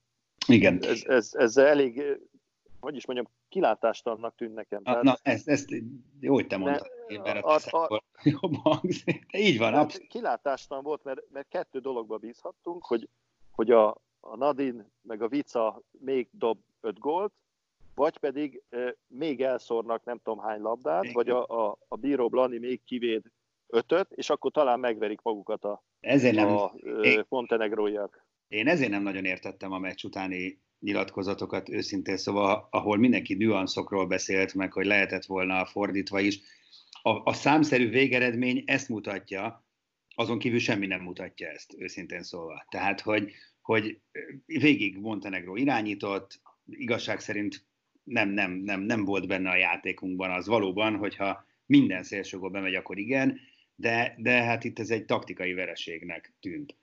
Igen. 0.48 0.80
Ez, 0.84 1.04
ez, 1.06 1.32
ez 1.34 1.58
elég, 1.58 2.20
hogy 2.80 2.96
is 2.96 3.06
mondjam, 3.06 3.28
kilátástalannak 3.50 4.36
tűnt 4.36 4.54
nekem. 4.54 4.84
Tehát, 4.84 5.04
na, 5.04 5.18
ezt, 5.22 5.48
ezt 5.48 5.70
jó, 6.20 6.34
hogy 6.34 6.48
te 6.48 6.58
mondtad. 6.58 6.88
Ne, 7.08 7.32
a, 7.32 7.60
a, 7.70 7.96
a, 7.96 8.04
jobb 8.24 8.56
hangzik. 8.56 9.26
Így 9.32 9.58
van, 9.58 9.74
hát 9.74 9.84
abszolút. 9.84 10.08
Kilátástalan 10.08 10.84
volt, 10.84 11.04
mert, 11.04 11.22
mert 11.32 11.48
kettő 11.48 11.80
dologba 11.80 12.18
bízhattunk, 12.18 12.86
hogy, 12.86 13.10
hogy 13.52 13.72
a, 13.72 13.90
a 14.20 14.36
Nadin 14.36 14.92
meg 15.02 15.22
a 15.22 15.28
Vica 15.28 15.82
még 15.92 16.30
dob 16.32 16.60
öt 16.82 17.00
gólt, 17.00 17.34
vagy 17.96 18.18
pedig 18.18 18.64
még 19.08 19.42
elszórnak 19.42 20.04
nem 20.04 20.20
tudom 20.24 20.40
hány 20.40 20.62
labdát, 20.62 21.04
Igen. 21.04 21.16
vagy 21.16 21.30
a, 21.30 21.46
a, 21.46 21.78
a 21.88 21.96
bíró 21.96 22.30
Blani 22.30 22.58
még 22.58 22.84
kivéd 22.84 23.22
ötöt, 23.68 24.12
és 24.12 24.30
akkor 24.30 24.52
talán 24.52 24.80
megverik 24.80 25.22
magukat 25.22 25.64
a, 25.64 25.84
ezért 26.00 26.36
nem, 26.36 26.48
a 26.48 26.74
én, 27.02 27.26
montenegróiak. 27.30 28.26
Én 28.48 28.68
ezért 28.68 28.90
nem 28.92 29.04
nagyon 29.04 29.26
értettem 29.26 29.72
a 29.72 29.80
meccs 29.80 30.04
utáni 30.04 30.62
nyilatkozatokat 30.80 31.70
őszintén, 31.70 32.18
szóval 32.18 32.68
ahol 32.70 32.98
mindenki 32.98 33.34
nüanszokról 33.34 34.08
beszélt, 34.08 34.54
meg 34.54 34.74
hogy 34.74 34.86
lehetett 34.86 35.26
volna 35.26 35.66
fordítva 35.66 36.20
is. 36.20 36.40
A, 37.02 37.10
a 37.10 37.34
számszerű 37.34 37.90
végeredmény 37.90 38.64
ezt 38.66 38.90
mutatja, 38.90 39.66
azon 40.16 40.40
kívül 40.40 40.60
semmi 40.60 40.88
nem 40.88 41.02
mutatja 41.02 41.48
ezt, 41.48 41.74
őszintén 41.78 42.24
szólva. 42.24 42.66
Tehát, 42.70 43.02
hogy, 43.02 43.32
hogy 43.62 44.02
végig 44.46 44.98
Montenegro 44.98 45.56
irányított, 45.56 46.42
igazság 46.66 47.20
szerint 47.20 47.66
nem, 48.12 48.30
nem, 48.30 48.52
nem, 48.52 48.82
nem 48.82 49.06
volt 49.06 49.28
benne 49.28 49.50
a 49.50 49.56
játékunkban 49.56 50.32
az 50.32 50.48
valóban, 50.48 50.96
hogyha 50.96 51.46
minden 51.66 52.04
szélsőgól 52.04 52.50
bemegy, 52.50 52.76
akkor 52.76 52.98
igen, 52.98 53.40
de, 53.76 54.16
de 54.18 54.44
hát 54.44 54.64
itt 54.64 54.80
ez 54.80 54.90
egy 54.90 55.06
taktikai 55.06 55.54
vereségnek 55.54 56.34
tűnt. 56.40 56.76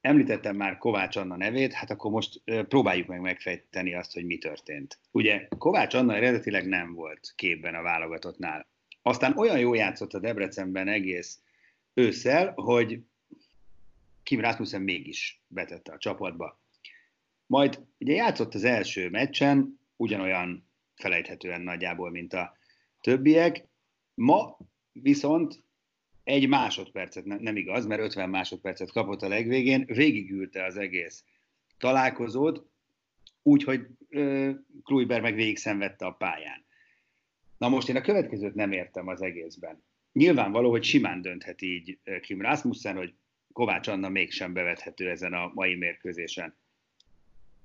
Említettem 0.00 0.56
már 0.56 0.78
Kovács 0.78 1.16
Anna 1.16 1.36
nevét, 1.36 1.72
hát 1.72 1.90
akkor 1.90 2.10
most 2.10 2.42
próbáljuk 2.68 3.06
meg 3.06 3.20
megfejteni 3.20 3.94
azt, 3.94 4.12
hogy 4.12 4.24
mi 4.24 4.38
történt. 4.38 4.98
Ugye 5.10 5.48
Kovács 5.58 5.94
Anna 5.94 6.14
eredetileg 6.14 6.66
nem 6.66 6.92
volt 6.94 7.32
képben 7.36 7.74
a 7.74 7.82
válogatottnál. 7.82 8.66
Aztán 9.02 9.38
olyan 9.38 9.58
jó 9.58 9.74
játszott 9.74 10.12
a 10.12 10.18
Debrecenben 10.18 10.88
egész 10.88 11.40
ősszel, 11.94 12.52
hogy 12.54 13.00
Kim 14.22 14.40
Rasmussen 14.40 14.82
mégis 14.82 15.42
betette 15.48 15.92
a 15.92 15.98
csapatba. 15.98 16.60
Majd 17.46 17.80
ugye 17.98 18.14
játszott 18.14 18.54
az 18.54 18.64
első 18.64 19.10
meccsen, 19.10 19.80
ugyanolyan 19.96 20.65
felejthetően 20.96 21.60
nagyjából, 21.60 22.10
mint 22.10 22.32
a 22.32 22.56
többiek. 23.00 23.68
Ma 24.14 24.58
viszont 24.92 25.64
egy 26.24 26.48
másodpercet, 26.48 27.24
nem, 27.24 27.56
igaz, 27.56 27.86
mert 27.86 28.00
50 28.00 28.30
másodpercet 28.30 28.92
kapott 28.92 29.22
a 29.22 29.28
legvégén, 29.28 29.84
végigülte 29.86 30.64
az 30.64 30.76
egész 30.76 31.24
találkozót, 31.78 32.66
úgyhogy 33.42 33.86
Kluiber 34.82 35.20
meg 35.20 35.34
végig 35.34 35.56
szenvedte 35.56 36.06
a 36.06 36.12
pályán. 36.12 36.64
Na 37.58 37.68
most 37.68 37.88
én 37.88 37.96
a 37.96 38.00
következőt 38.00 38.54
nem 38.54 38.72
értem 38.72 39.08
az 39.08 39.22
egészben. 39.22 39.84
Nyilvánvaló, 40.12 40.70
hogy 40.70 40.84
simán 40.84 41.22
dönthet 41.22 41.62
így 41.62 41.98
Kim 42.20 42.40
Rasmussen, 42.40 42.96
hogy 42.96 43.14
Kovács 43.52 43.88
Anna 43.88 44.08
mégsem 44.08 44.52
bevethető 44.52 45.10
ezen 45.10 45.32
a 45.32 45.50
mai 45.54 45.74
mérkőzésen 45.74 46.56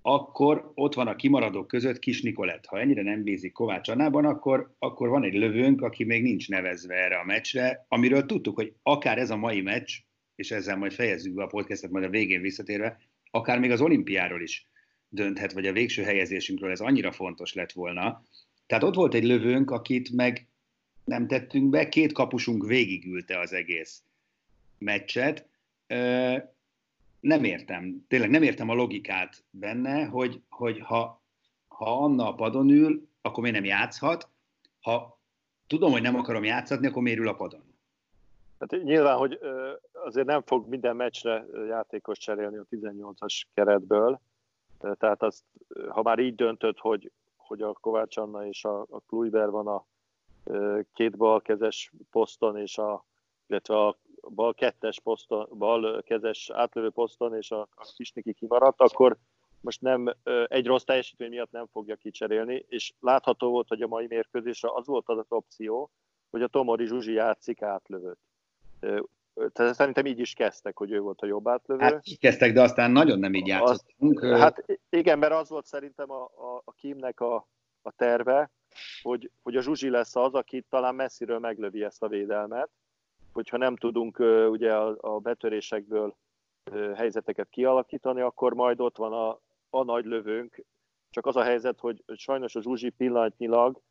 akkor 0.02 0.72
ott 0.76 0.94
van 0.94 1.08
a 1.08 1.16
kimaradók 1.16 1.68
között 1.68 2.00
Kis 2.00 2.22
Nikolett. 2.22 2.66
Ha 2.66 2.80
ennyire 2.80 3.02
nem 3.02 3.24
bízik 3.24 3.52
Kovács 3.52 3.90
Annában, 3.90 4.26
akkor, 4.26 4.76
akkor 4.80 5.10
van 5.10 5.24
egy 5.24 5.34
lövőnk, 5.34 5.82
aki 5.82 6.04
még 6.04 6.22
nincs 6.22 6.50
nevezve 6.50 6.96
erre 6.96 7.18
a 7.18 7.26
meccsre, 7.26 7.86
amiről 7.88 8.26
tudtuk, 8.26 8.56
hogy 8.56 8.74
akár 8.84 9.18
ez 9.18 9.30
a 9.30 9.38
mai 9.38 9.62
meccs, 9.62 9.92
és 10.36 10.52
ezzel 10.52 10.78
majd 10.78 10.94
fejezzük 10.94 11.34
be 11.34 11.44
a 11.44 11.48
podcastet, 11.48 11.92
majd 11.92 12.06
a 12.06 12.10
végén 12.10 12.42
visszatérve, 12.42 12.98
akár 13.32 13.60
még 13.60 13.72
az 13.72 13.82
olimpiáról 13.82 14.42
is 14.42 14.68
dönthet, 15.10 15.54
vagy 15.54 15.66
a 15.66 15.74
végső 15.74 16.04
helyezésünkről 16.04 16.72
ez 16.72 16.80
annyira 16.80 17.12
fontos 17.12 17.54
lett 17.54 17.72
volna. 17.72 18.24
Tehát 18.68 18.84
ott 18.84 18.96
volt 18.96 19.14
egy 19.14 19.24
lövőnk, 19.24 19.72
akit 19.72 20.12
meg 20.12 20.48
nem 21.06 21.28
tettünk 21.28 21.70
be, 21.70 21.90
két 21.90 22.12
kapusunk 22.12 22.66
végigülte 22.66 23.40
az 23.40 23.54
egész 23.54 24.04
meccset 24.78 25.50
nem 27.22 27.44
értem, 27.44 28.06
tényleg 28.08 28.30
nem 28.30 28.44
értem 28.44 28.70
a 28.70 28.74
logikát 28.74 29.44
benne, 29.50 30.06
hogy, 30.06 30.42
hogy 30.50 30.80
ha, 30.80 31.22
ha 31.68 32.04
Anna 32.04 32.28
a 32.28 32.36
padon 32.36 32.70
ül, 32.70 33.08
akkor 33.22 33.44
miért 33.44 33.58
nem 33.58 33.66
játszhat, 33.66 34.30
ha 34.82 35.20
tudom, 35.68 35.92
hogy 35.92 36.02
nem 36.02 36.16
akarom 36.16 36.44
játszatni, 36.44 36.88
akkor 36.88 37.02
miért 37.02 37.20
ül 37.20 37.28
a 37.28 37.36
padon? 37.36 37.64
Hát 38.60 38.84
nyilván, 38.84 39.18
hogy 39.18 39.40
azért 39.94 40.28
nem 40.28 40.42
fog 40.46 40.68
minden 40.68 40.96
meccsre 40.96 41.46
játékos 41.68 42.18
cserélni 42.18 42.58
a 42.58 42.66
18-as 42.72 43.42
keretből, 43.54 44.20
tehát 44.80 45.24
azt, 45.24 45.44
ha 45.90 46.02
már 46.02 46.20
így 46.20 46.36
döntött, 46.36 46.78
hogy, 46.78 47.12
hogy 47.36 47.62
a 47.62 47.74
Kovács 47.74 48.18
Anna 48.18 48.48
és 48.48 48.64
a, 48.64 48.80
a 48.80 49.00
Kluiber 49.08 49.50
van 49.50 49.68
a 49.68 49.86
két 50.94 51.18
balkezes 51.18 51.92
poszton, 52.12 52.58
és 52.58 52.78
a, 52.78 53.06
illetve 53.48 53.86
a 53.86 53.98
bal 54.30 54.54
kettes 54.54 55.00
poszton, 55.00 55.48
bal 55.58 56.02
kezes 56.02 56.50
átlövő 56.54 56.90
poszton, 56.90 57.36
és 57.36 57.52
a, 57.52 57.62
a 57.62 57.92
Kisniki 57.96 58.34
kimaradt, 58.34 58.82
akkor 58.82 59.18
most 59.62 59.82
nem 59.82 60.16
egy 60.48 60.66
rossz 60.66 60.84
teljesítmény 60.84 61.30
miatt 61.30 61.52
nem 61.52 61.68
fogja 61.72 61.96
kicserélni, 61.96 62.66
és 62.68 62.94
látható 63.00 63.50
volt, 63.50 63.68
hogy 63.68 63.82
a 63.82 63.88
mai 63.88 64.08
mérkőzésre 64.08 64.70
az 64.74 64.88
volt 64.88 65.10
az, 65.10 65.18
az 65.18 65.26
opció, 65.30 65.92
hogy 66.30 66.42
a 66.42 66.48
Tomori 66.48 66.86
Zsuzsi 66.86 67.14
játszik 67.14 67.62
átlövőt. 67.62 68.20
Tehát 69.34 69.74
szerintem 69.74 70.06
így 70.06 70.20
is 70.20 70.34
kezdtek, 70.34 70.78
hogy 70.78 70.92
ő 70.92 71.00
volt 71.00 71.22
a 71.22 71.26
jobb 71.26 71.48
átlövő. 71.48 71.82
Hát 71.82 72.08
így 72.08 72.20
kezdtek, 72.20 72.54
de 72.54 72.62
aztán 72.62 72.92
nagyon 72.92 73.20
nem 73.20 73.34
így 73.34 73.48
játszottunk. 73.48 74.26
Hát 74.26 74.66
igen, 74.90 75.20
mert 75.20 75.34
az 75.34 75.50
volt 75.50 75.66
szerintem 75.66 76.12
a, 76.12 76.24
a, 76.24 76.62
a 76.64 76.72
Kimnek 76.72 77.20
a, 77.20 77.48
a 77.82 77.92
terve, 77.92 78.52
hogy, 79.02 79.32
hogy 79.42 79.56
a 79.56 79.62
Zsuzsi 79.62 79.90
lesz 79.90 80.16
az, 80.16 80.34
aki 80.34 80.66
talán 80.70 80.96
messziről 80.96 81.40
meglövi 81.40 81.84
ezt 81.84 82.04
a 82.04 82.08
védelmet, 82.08 82.70
hogyha 83.34 83.58
nem 83.58 83.76
tudunk 83.76 84.20
ugye 84.50 84.76
a, 84.76 84.98
a 85.00 85.20
betörésekből 85.20 86.16
helyzeteket 86.96 87.50
kialakítani, 87.50 88.22
akkor 88.22 88.54
majd 88.54 88.80
ott 88.80 88.98
van 88.98 89.14
a, 89.14 89.40
a 89.70 89.84
nagy 89.84 90.06
lövőnk. 90.06 90.66
Csak 91.10 91.26
az 91.26 91.36
a 91.36 91.44
helyzet, 91.44 91.80
hogy 91.80 92.04
sajnos 92.16 92.56
a 92.56 92.62
Zsuzsi 92.62 92.90
pillanatnyilag 92.90 93.82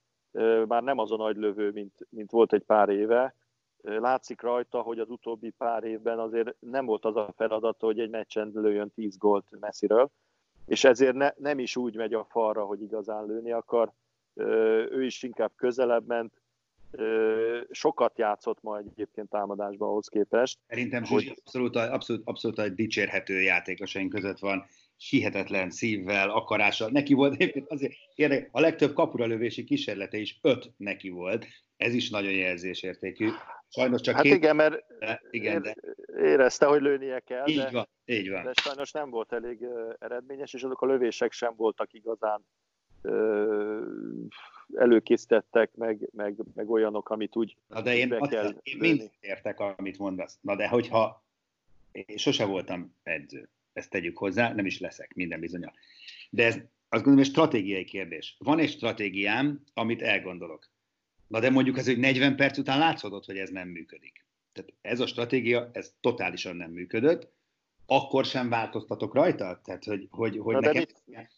már 0.67 0.83
nem 0.83 0.99
az 0.99 1.13
a 1.13 1.17
nagy 1.17 1.37
lövő, 1.37 1.71
mint, 1.71 2.07
mint 2.11 2.31
volt 2.31 2.53
egy 2.53 2.63
pár 2.63 2.89
éve. 2.89 3.35
Látszik 3.83 4.41
rajta, 4.41 4.81
hogy 4.81 4.99
az 4.99 5.11
utóbbi 5.11 5.51
pár 5.51 5.85
évben 5.85 6.19
azért 6.19 6.57
nem 6.59 6.87
volt 6.87 7.05
az 7.05 7.17
a 7.17 7.33
feladata, 7.37 7.87
hogy 7.87 8.01
egy 8.01 8.11
meccsen 8.11 8.51
lőjön 8.55 8.91
10 8.91 9.17
gólt 9.17 9.47
messziről, 9.61 10.11
és 10.67 10.85
ezért 10.85 11.15
ne, 11.15 11.31
nem 11.37 11.59
is 11.59 11.77
úgy 11.77 11.97
megy 11.97 12.15
a 12.15 12.25
falra, 12.25 12.65
hogy 12.65 12.83
igazán 12.83 13.27
lőni 13.27 13.53
akar. 13.53 13.93
Ő 14.91 15.05
is 15.05 15.23
inkább 15.23 15.53
közelebb 15.57 16.07
ment, 16.07 16.43
sokat 17.71 18.19
játszott 18.19 18.63
majd 18.63 18.87
egyébként 18.87 19.29
támadásban 19.29 19.89
ahhoz 19.89 20.09
képest. 20.09 20.59
Szerintem 20.69 21.05
hogy... 21.05 21.33
abszolút, 21.37 21.77
abszolút, 21.77 22.23
abszolút 22.25 22.59
a 22.59 22.69
dicsérhető 22.69 23.41
játékosaink 23.41 24.13
között 24.13 24.39
van, 24.39 24.67
hihetetlen 25.09 25.71
szívvel, 25.71 26.31
akarással. 26.31 26.91
Neki 26.91 27.15
volt 27.15 27.33
egyébként 27.33 27.71
azért 27.71 27.93
érdekes, 28.15 28.49
a 28.53 28.61
legtöbb 28.61 28.93
kapura 28.93 29.27
lövési 29.27 29.65
kísérlete 29.65 30.19
is 30.19 30.39
öt 30.43 30.73
neki 30.77 31.09
volt. 31.09 31.47
Ez 31.77 31.95
is 31.95 32.11
nagyon 32.11 32.33
jelzésértékű. 32.33 33.29
Sajnos 33.69 34.01
csak 34.01 34.15
Hát 34.15 34.23
két... 34.23 34.35
igen, 34.35 34.57
mert 34.57 34.85
de, 34.99 35.23
igen, 35.31 35.63
de... 35.63 35.75
érezte, 36.17 36.67
hogy 36.67 36.81
lőnie 36.81 37.21
kell, 37.21 37.47
így 37.47 37.57
de, 37.57 37.71
van, 37.71 37.89
így 38.05 38.31
van. 38.31 38.45
de 38.45 38.53
sajnos 38.63 38.93
nem 38.93 39.11
volt 39.11 39.33
elég 39.33 39.67
eredményes, 39.99 40.55
és 40.55 40.63
azok 40.63 40.81
a 40.81 40.87
lövések 40.87 41.33
sem 41.33 41.55
voltak 41.57 41.93
igazán 41.93 42.47
előkészítettek, 44.75 45.75
meg, 45.75 46.09
meg, 46.13 46.35
meg 46.55 46.71
olyanok, 46.71 47.11
amit 47.11 47.37
úgy 47.37 47.57
Na 47.67 47.83
de 47.83 47.97
én, 47.97 48.09
be 48.09 48.17
azt, 48.21 48.31
kell 48.31 48.55
én 48.63 48.77
mind 48.79 49.11
értek, 49.21 49.61
amit 49.61 49.99
mondasz. 49.99 50.39
Na 50.41 50.57
de 50.57 50.69
hogyha 50.69 51.25
én 51.93 52.17
sose 52.17 52.45
voltam 52.45 52.95
edző, 53.03 53.49
ezt 53.73 53.91
tegyük 53.91 54.19
hozzá, 54.19 54.53
nem 54.53 54.67
is 54.67 54.81
leszek 54.81 55.15
minden 55.15 55.41
bizonyal. 55.41 55.73
De 56.31 56.45
ez 56.45 56.55
azt 56.93 57.05
gondolom, 57.05 57.17
hogy 57.19 57.27
stratégiai 57.27 57.85
kérdés. 57.85 58.37
Van 58.39 58.59
egy 58.59 58.71
stratégiám, 58.71 59.63
amit 59.75 60.03
elgondolok. 60.03 60.69
Na 61.27 61.41
de 61.41 61.51
mondjuk 61.51 61.77
az, 61.77 61.87
hogy 61.87 61.99
40 61.99 62.37
perc 62.37 62.59
után 62.59 62.79
látszódott, 62.79 63.25
hogy 63.25 63.39
ez 63.39 63.51
nem 63.51 63.69
működik. 63.69 64.25
Tehát 64.53 64.73
ez 64.81 65.01
a 65.01 65.07
stratégia, 65.07 65.71
ez 65.73 65.95
totálisan 66.01 66.57
nem 66.57 66.71
működött. 66.71 67.33
Akkor 67.87 68.25
sem 68.25 68.49
változtatok 68.49 69.15
rajta? 69.15 69.61
Tehát, 69.65 69.85
hogy, 69.85 70.07
hogy, 70.11 70.39
hogy 70.39 70.55
Na 70.55 70.61
de 70.61 70.67
nekem... 70.67 70.83
mit- 71.07 71.29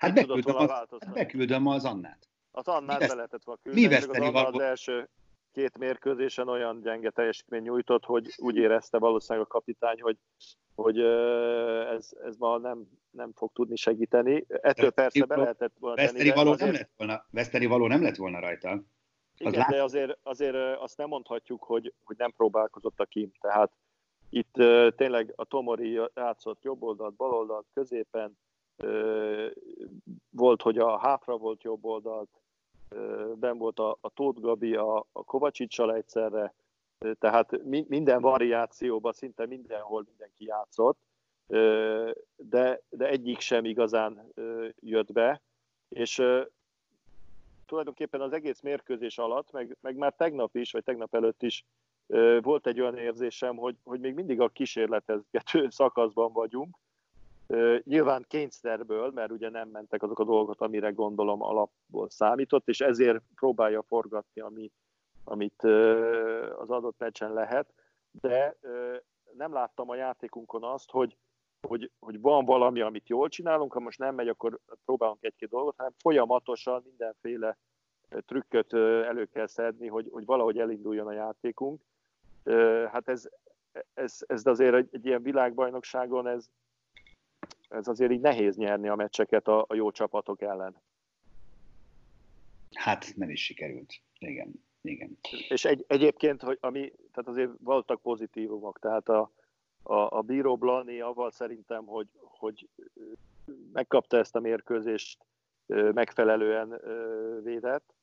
hát 0.00 0.14
beküldöm, 0.14 0.56
az, 0.56 0.68
változtatni? 0.68 1.20
beküldöm 1.20 1.66
az 1.66 1.84
Annát. 1.84 2.28
Az 2.50 2.68
Annát 2.68 3.00
Mi 3.00 3.06
be 3.06 3.14
lehetett 3.14 3.44
volna 3.44 3.60
mi 3.64 3.70
küldeni, 3.70 4.00
csak 4.00 4.10
az 4.10 4.16
Anna 4.16 4.26
az 4.38 4.52
való- 4.52 4.60
első 4.60 5.08
két 5.52 5.78
mérkőzésen 5.78 6.48
olyan 6.48 6.80
gyenge 6.80 7.10
teljesítmény 7.10 7.62
nyújtott, 7.62 8.04
hogy 8.04 8.34
úgy 8.36 8.56
érezte 8.56 8.98
valószínűleg 8.98 9.46
a 9.46 9.50
kapitány, 9.50 10.00
hogy, 10.00 10.16
hogy 10.74 10.98
ez, 11.96 12.10
ez 12.24 12.36
ma 12.36 12.58
nem, 12.58 12.86
nem 13.10 13.32
fog 13.34 13.52
tudni 13.52 13.76
segíteni. 13.76 14.44
Ettől 14.48 14.90
persze 14.90 15.24
be 15.24 15.36
lehetett 15.36 15.72
volna 15.78 15.96
Veszteni 15.96 16.30
való, 16.30 16.50
azért- 16.50 16.70
nem 16.70 16.80
lett 16.80 16.90
volna, 16.96 17.24
veszteni 17.30 17.66
való 17.66 17.86
nem 17.86 18.02
lett 18.02 18.16
volna 18.16 18.40
rajta. 18.40 18.70
Az 18.70 18.82
Igen, 19.46 19.52
lát- 19.52 19.68
de 19.70 19.82
azért, 19.82 20.18
azért 20.22 20.56
azt 20.78 20.96
nem 20.96 21.08
mondhatjuk, 21.08 21.62
hogy, 21.62 21.94
hogy 22.04 22.16
nem 22.18 22.32
próbálkozott 22.32 23.00
a 23.00 23.04
Kim. 23.04 23.30
Tehát 23.40 23.72
itt 24.30 24.52
tényleg 24.96 25.32
a 25.36 25.44
Tomori 25.44 26.00
játszott 26.14 26.62
jobb 26.62 26.82
oldalt, 26.82 27.14
bal 27.14 27.32
oldalt, 27.32 27.66
középen, 27.74 28.38
volt, 30.30 30.62
hogy 30.62 30.78
a 30.78 30.98
hátra 30.98 31.36
volt 31.36 31.62
jobb 31.62 31.84
oldalt, 31.84 32.28
ben 33.34 33.58
volt 33.58 33.78
a, 33.78 33.96
a 34.00 34.08
Tóth 34.10 34.40
Gabi, 34.40 34.74
a, 34.74 35.06
a 35.12 35.24
Kovacsicsal 35.24 35.94
egyszerre, 35.94 36.54
tehát 37.18 37.64
mi, 37.64 37.84
minden 37.88 38.20
variációban, 38.20 39.12
szinte 39.12 39.46
mindenhol 39.46 40.04
mindenki 40.08 40.44
játszott, 40.44 40.98
de, 42.36 42.80
de 42.88 43.08
egyik 43.08 43.40
sem 43.40 43.64
igazán 43.64 44.32
jött 44.80 45.12
be, 45.12 45.42
és 45.88 46.22
tulajdonképpen 47.66 48.20
az 48.20 48.32
egész 48.32 48.60
mérkőzés 48.60 49.18
alatt, 49.18 49.52
meg, 49.52 49.76
meg 49.80 49.96
már 49.96 50.14
tegnap 50.14 50.56
is, 50.56 50.72
vagy 50.72 50.84
tegnap 50.84 51.14
előtt 51.14 51.42
is 51.42 51.64
volt 52.40 52.66
egy 52.66 52.80
olyan 52.80 52.96
érzésem, 52.96 53.56
hogy, 53.56 53.76
hogy 53.84 54.00
még 54.00 54.14
mindig 54.14 54.40
a 54.40 54.48
kísérletezgető 54.48 55.68
szakaszban 55.80 56.32
vagyunk. 56.32 56.76
Nyilván 57.82 58.24
kényszerből, 58.28 59.10
mert 59.10 59.30
ugye 59.30 59.50
nem 59.50 59.68
mentek 59.68 60.02
azok 60.02 60.18
a 60.18 60.24
dolgok, 60.24 60.60
amire 60.60 60.90
gondolom 60.90 61.42
alapból 61.42 62.08
számított, 62.08 62.68
és 62.68 62.80
ezért 62.80 63.22
próbálja 63.34 63.82
forgatni, 63.82 64.40
ami, 64.40 64.70
amit 65.24 65.62
az 66.56 66.70
adott 66.70 66.98
meccsen 66.98 67.32
lehet, 67.32 67.74
de 68.20 68.56
nem 69.32 69.52
láttam 69.52 69.90
a 69.90 69.94
játékunkon 69.94 70.64
azt, 70.64 70.90
hogy, 70.90 71.16
hogy, 71.60 71.90
hogy 71.98 72.20
van 72.20 72.44
valami, 72.44 72.80
amit 72.80 73.08
jól 73.08 73.28
csinálunk, 73.28 73.72
ha 73.72 73.80
most 73.80 73.98
nem 73.98 74.14
megy, 74.14 74.28
akkor 74.28 74.58
próbálunk 74.84 75.24
egy-két 75.24 75.48
dolgot, 75.48 75.76
hanem 75.76 75.92
folyamatosan 75.98 76.82
mindenféle 76.84 77.58
trükköt 78.08 78.72
elő 79.04 79.24
kell 79.24 79.46
szedni, 79.46 79.86
hogy, 79.86 80.08
hogy 80.10 80.24
valahogy 80.24 80.58
elinduljon 80.58 81.06
a 81.06 81.12
játékunk. 81.12 81.82
Hát 82.92 83.08
ez, 83.08 83.28
ez, 83.94 84.18
ez 84.26 84.46
azért 84.46 84.74
egy, 84.74 84.88
egy 84.92 85.06
ilyen 85.06 85.22
világbajnokságon 85.22 86.26
ez, 86.26 86.50
ez 87.70 87.88
azért 87.88 88.10
így 88.10 88.20
nehéz 88.20 88.56
nyerni 88.56 88.88
a 88.88 88.94
meccseket 88.94 89.48
a, 89.48 89.64
a 89.68 89.74
jó 89.74 89.90
csapatok 89.90 90.42
ellen. 90.42 90.76
Hát 92.74 93.12
nem 93.16 93.30
is 93.30 93.44
sikerült. 93.44 93.92
Igen, 94.18 94.64
igen. 94.80 95.18
És 95.48 95.64
egy, 95.64 95.84
egyébként, 95.88 96.42
hogy 96.42 96.58
ami, 96.60 96.92
tehát 97.12 97.28
azért 97.28 97.50
voltak 97.58 98.00
pozitívumok, 98.00 98.78
tehát 98.78 99.08
a, 99.08 99.30
a, 99.82 100.16
a 100.16 100.20
bíró 100.20 100.56
Blani 100.56 101.00
avval 101.00 101.30
szerintem, 101.30 101.86
hogy, 101.86 102.06
hogy 102.20 102.68
megkapta 103.72 104.16
ezt 104.16 104.36
a 104.36 104.40
mérkőzést, 104.40 105.24
megfelelően 105.66 106.80
védett, 107.42 107.94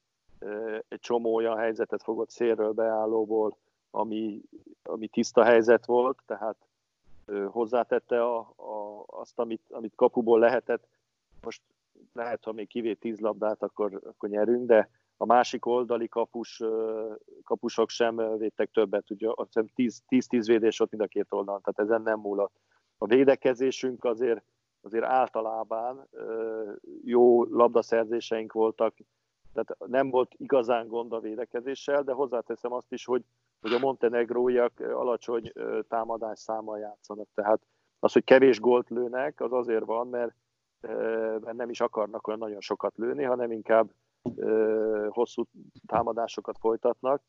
egy 0.88 1.00
csomó 1.00 1.36
olyan 1.36 1.58
helyzetet 1.58 2.04
fogott 2.04 2.30
szélről 2.30 2.72
beállóból, 2.72 3.58
ami, 3.92 4.42
ami 4.84 5.08
tiszta 5.08 5.44
helyzet 5.44 5.86
volt, 5.86 6.22
tehát 6.26 6.67
hozzátette 7.48 8.24
a, 8.24 8.38
a, 8.56 9.04
azt, 9.08 9.40
amit, 9.40 9.62
amit 9.70 9.96
kapuból 9.96 10.40
lehetett. 10.40 10.88
Most 11.42 11.62
lehet, 12.14 12.44
ha 12.44 12.52
még 12.52 12.68
kivét 12.68 13.00
tíz 13.00 13.20
labdát, 13.20 13.64
akkor, 13.64 14.02
akkor 14.04 14.30
nyerünk, 14.30 14.68
de 14.68 14.90
a 15.18 15.26
másik 15.26 15.66
oldali 15.66 16.08
kapus, 16.08 16.64
kapusok 17.44 17.90
sem 17.90 18.38
védtek 18.38 18.72
többet, 18.72 19.12
ugye 19.12 19.30
azt 19.36 19.60
hiszem 19.76 20.00
10-10 20.10 20.44
védés 20.46 20.80
ott 20.80 20.92
mind 20.92 21.04
a 21.04 21.08
két 21.08 21.28
oldalon, 21.30 21.62
tehát 21.62 21.92
ezen 21.92 22.02
nem 22.02 22.20
múlott. 22.20 22.56
A 22.98 23.06
védekezésünk 23.06 24.04
azért, 24.04 24.44
azért 24.82 25.04
általában 25.04 26.08
jó 27.04 27.44
labdaszerzéseink 27.44 28.52
voltak, 28.54 28.96
tehát 29.54 29.90
nem 29.92 30.10
volt 30.10 30.34
igazán 30.38 30.88
gond 30.88 31.14
a 31.14 31.20
védekezéssel, 31.20 32.04
de 32.04 32.12
hozzáteszem 32.12 32.74
azt 32.74 32.92
is, 32.92 33.06
hogy, 33.06 33.24
hogy 33.62 33.74
a 33.74 33.80
montenegróiak 33.80 34.80
alacsony 34.80 35.52
támadás 35.88 36.40
számmal 36.40 36.80
játszanak. 36.80 37.28
Tehát 37.34 37.62
az, 38.00 38.14
hogy 38.14 38.24
kevés 38.24 38.60
gólt 38.60 38.90
lőnek, 38.90 39.42
az 39.42 39.52
azért 39.52 39.86
van, 39.86 40.08
mert, 40.08 40.36
mert 41.42 41.54
nem 41.54 41.70
is 41.70 41.82
akarnak 41.82 42.28
olyan 42.28 42.40
nagyon 42.40 42.62
sokat 42.62 42.98
lőni, 42.98 43.24
hanem 43.24 43.52
inkább 43.52 43.90
hosszú 45.10 45.44
támadásokat 45.86 46.58
folytatnak, 46.60 47.22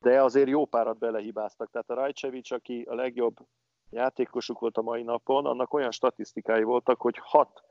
de 0.00 0.22
azért 0.22 0.48
jó 0.48 0.64
párat 0.64 0.98
belehibáztak. 0.98 1.70
Tehát 1.70 1.90
a 1.90 1.94
Rajcevics, 1.94 2.52
aki 2.52 2.82
a 2.82 2.94
legjobb 2.94 3.36
játékosuk 3.90 4.58
volt 4.58 4.76
a 4.76 4.82
mai 4.82 5.02
napon, 5.02 5.46
annak 5.46 5.72
olyan 5.72 5.90
statisztikái 5.90 6.62
voltak, 6.62 7.00
hogy 7.00 7.18
hat 7.20 7.62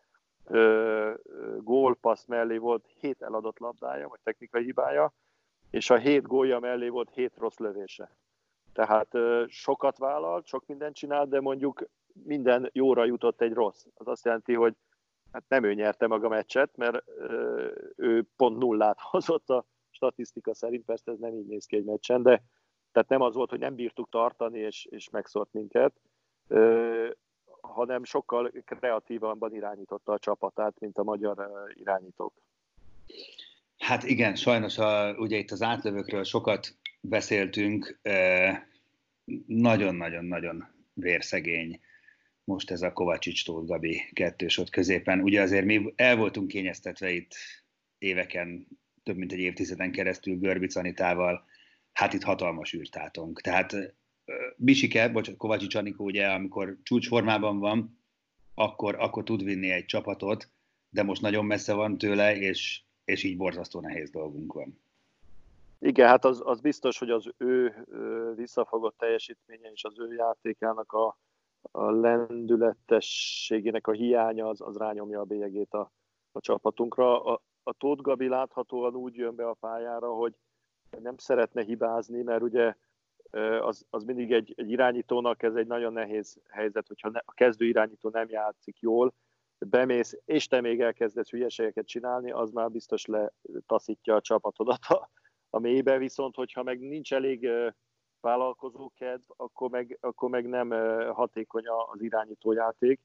gólpassz 1.57 2.25
mellé 2.25 2.57
volt 2.57 2.85
hét 2.99 3.21
eladott 3.21 3.59
labdája, 3.59 4.07
vagy 4.07 4.19
technikai 4.23 4.63
hibája, 4.63 5.13
és 5.69 5.89
a 5.89 5.97
hét 5.97 6.27
gólja 6.27 6.59
mellé 6.59 6.87
volt 6.87 7.09
hét 7.13 7.37
rossz 7.37 7.57
lövése. 7.57 8.15
Tehát 8.73 9.07
sokat 9.47 9.97
vállalt, 9.97 10.45
sok 10.45 10.65
mindent 10.65 10.95
csinált, 10.95 11.29
de 11.29 11.39
mondjuk 11.39 11.87
minden 12.23 12.69
jóra 12.73 13.05
jutott 13.05 13.41
egy 13.41 13.53
rossz. 13.53 13.85
Az 13.93 14.07
azt 14.07 14.25
jelenti, 14.25 14.53
hogy 14.53 14.75
hát 15.31 15.43
nem 15.47 15.63
ő 15.63 15.73
nyerte 15.73 16.07
meg 16.07 16.23
a 16.23 16.29
meccset, 16.29 16.77
mert 16.77 17.03
ő 17.95 18.25
pont 18.35 18.57
nullát 18.57 18.99
hozott 19.11 19.49
a 19.49 19.65
statisztika 19.89 20.53
szerint, 20.53 20.85
persze 20.85 21.11
ez 21.11 21.19
nem 21.19 21.33
így 21.33 21.47
néz 21.47 21.65
ki 21.65 21.75
egy 21.75 21.83
meccsen, 21.83 22.21
de 22.21 22.43
tehát 22.91 23.09
nem 23.09 23.21
az 23.21 23.35
volt, 23.35 23.49
hogy 23.49 23.59
nem 23.59 23.75
bírtuk 23.75 24.09
tartani, 24.09 24.59
és, 24.59 24.85
és 24.85 25.09
megszórt 25.09 25.53
minket, 25.53 25.93
hanem 27.61 28.03
sokkal 28.03 28.51
kreatívabban 28.65 29.53
irányította 29.53 30.11
a 30.11 30.19
csapatát, 30.19 30.79
mint 30.79 30.97
a 30.97 31.03
magyar 31.03 31.51
irányítók. 31.73 32.33
Hát 33.85 34.03
igen, 34.03 34.35
sajnos 34.35 34.77
a, 34.77 35.15
ugye 35.17 35.37
itt 35.37 35.51
az 35.51 35.61
átlövőkről 35.61 36.23
sokat 36.23 36.77
beszéltünk, 37.01 37.99
nagyon-nagyon-nagyon 39.45 40.67
vérszegény 40.93 41.79
most 42.43 42.71
ez 42.71 42.81
a 42.81 42.93
Kovacsics 42.93 43.45
Tóth 43.45 43.67
Gabi 43.67 44.01
kettős 44.13 44.57
ott 44.57 44.69
középen. 44.69 45.21
Ugye 45.21 45.41
azért 45.41 45.65
mi 45.65 45.93
el 45.95 46.15
voltunk 46.15 46.47
kényeztetve 46.47 47.11
itt 47.11 47.35
éveken, 47.97 48.67
több 49.03 49.17
mint 49.17 49.31
egy 49.31 49.39
évtizeden 49.39 49.91
keresztül 49.91 50.37
Görbic 50.37 50.75
Anitával, 50.75 51.45
hát 51.93 52.13
itt 52.13 52.23
hatalmas 52.23 52.73
űrtátunk. 52.73 53.41
Tehát 53.41 53.73
eh, 53.73 53.85
Bisike, 54.57 55.09
bocsánat, 55.09 55.39
Kovacsics 55.39 55.75
Anikó 55.75 56.05
ugye, 56.05 56.27
amikor 56.27 56.77
csúcsformában 56.83 57.59
van, 57.59 58.03
akkor, 58.53 58.95
akkor 58.99 59.23
tud 59.23 59.43
vinni 59.43 59.69
egy 59.69 59.85
csapatot, 59.85 60.51
de 60.89 61.03
most 61.03 61.21
nagyon 61.21 61.45
messze 61.45 61.73
van 61.73 61.97
tőle, 61.97 62.37
és, 62.37 62.84
és 63.05 63.23
így 63.23 63.37
borzasztó 63.37 63.79
nehéz 63.79 64.09
dolgunk 64.09 64.53
van. 64.53 64.79
Igen, 65.79 66.07
hát 66.07 66.25
az, 66.25 66.41
az 66.45 66.61
biztos, 66.61 66.99
hogy 66.99 67.09
az 67.09 67.33
ő 67.37 67.85
visszafogott 68.35 68.97
teljesítménye 68.97 69.71
és 69.71 69.83
az 69.83 69.99
ő 69.99 70.13
játékának 70.13 70.91
a, 70.91 71.17
a 71.71 71.89
lendületességének 71.89 73.87
a 73.87 73.91
hiánya 73.91 74.47
az, 74.47 74.61
az 74.61 74.77
rányomja 74.77 75.19
a 75.19 75.23
bélyegét 75.23 75.73
a, 75.73 75.91
a 76.31 76.39
csapatunkra. 76.39 77.23
A, 77.23 77.41
a 77.63 77.73
Tóth 77.73 78.01
Gabi 78.01 78.27
láthatóan 78.27 78.95
úgy 78.95 79.15
jön 79.15 79.35
be 79.35 79.47
a 79.47 79.53
pályára, 79.53 80.13
hogy 80.13 80.33
nem 81.01 81.17
szeretne 81.17 81.63
hibázni, 81.63 82.21
mert 82.21 82.41
ugye 82.41 82.75
az, 83.61 83.85
az 83.89 84.03
mindig 84.03 84.31
egy, 84.31 84.53
egy 84.57 84.71
irányítónak 84.71 85.43
ez 85.43 85.55
egy 85.55 85.67
nagyon 85.67 85.93
nehéz 85.93 86.39
helyzet, 86.49 86.87
hogyha 86.87 87.09
ne, 87.09 87.19
a 87.25 87.33
kezdő 87.33 87.65
irányító 87.65 88.09
nem 88.09 88.29
játszik 88.29 88.79
jól, 88.79 89.13
bemész, 89.69 90.17
és 90.25 90.47
te 90.47 90.61
még 90.61 90.81
elkezdesz 90.81 91.29
hülyeségeket 91.29 91.87
csinálni, 91.87 92.31
az 92.31 92.51
már 92.51 92.71
biztos 92.71 93.05
letaszítja 93.41 94.15
a 94.15 94.21
csapatodat 94.21 94.85
a, 94.87 95.09
a 95.49 95.59
mélybe, 95.59 95.97
viszont 95.97 96.35
hogyha 96.35 96.63
meg 96.63 96.79
nincs 96.79 97.13
elég 97.13 97.49
vállalkozókedv, 98.19 99.21
akkor 99.27 99.69
meg, 99.69 99.97
akkor 100.01 100.29
meg 100.29 100.47
nem 100.47 100.69
hatékony 101.11 101.63
az 101.67 102.01
irányítójáték. 102.01 103.01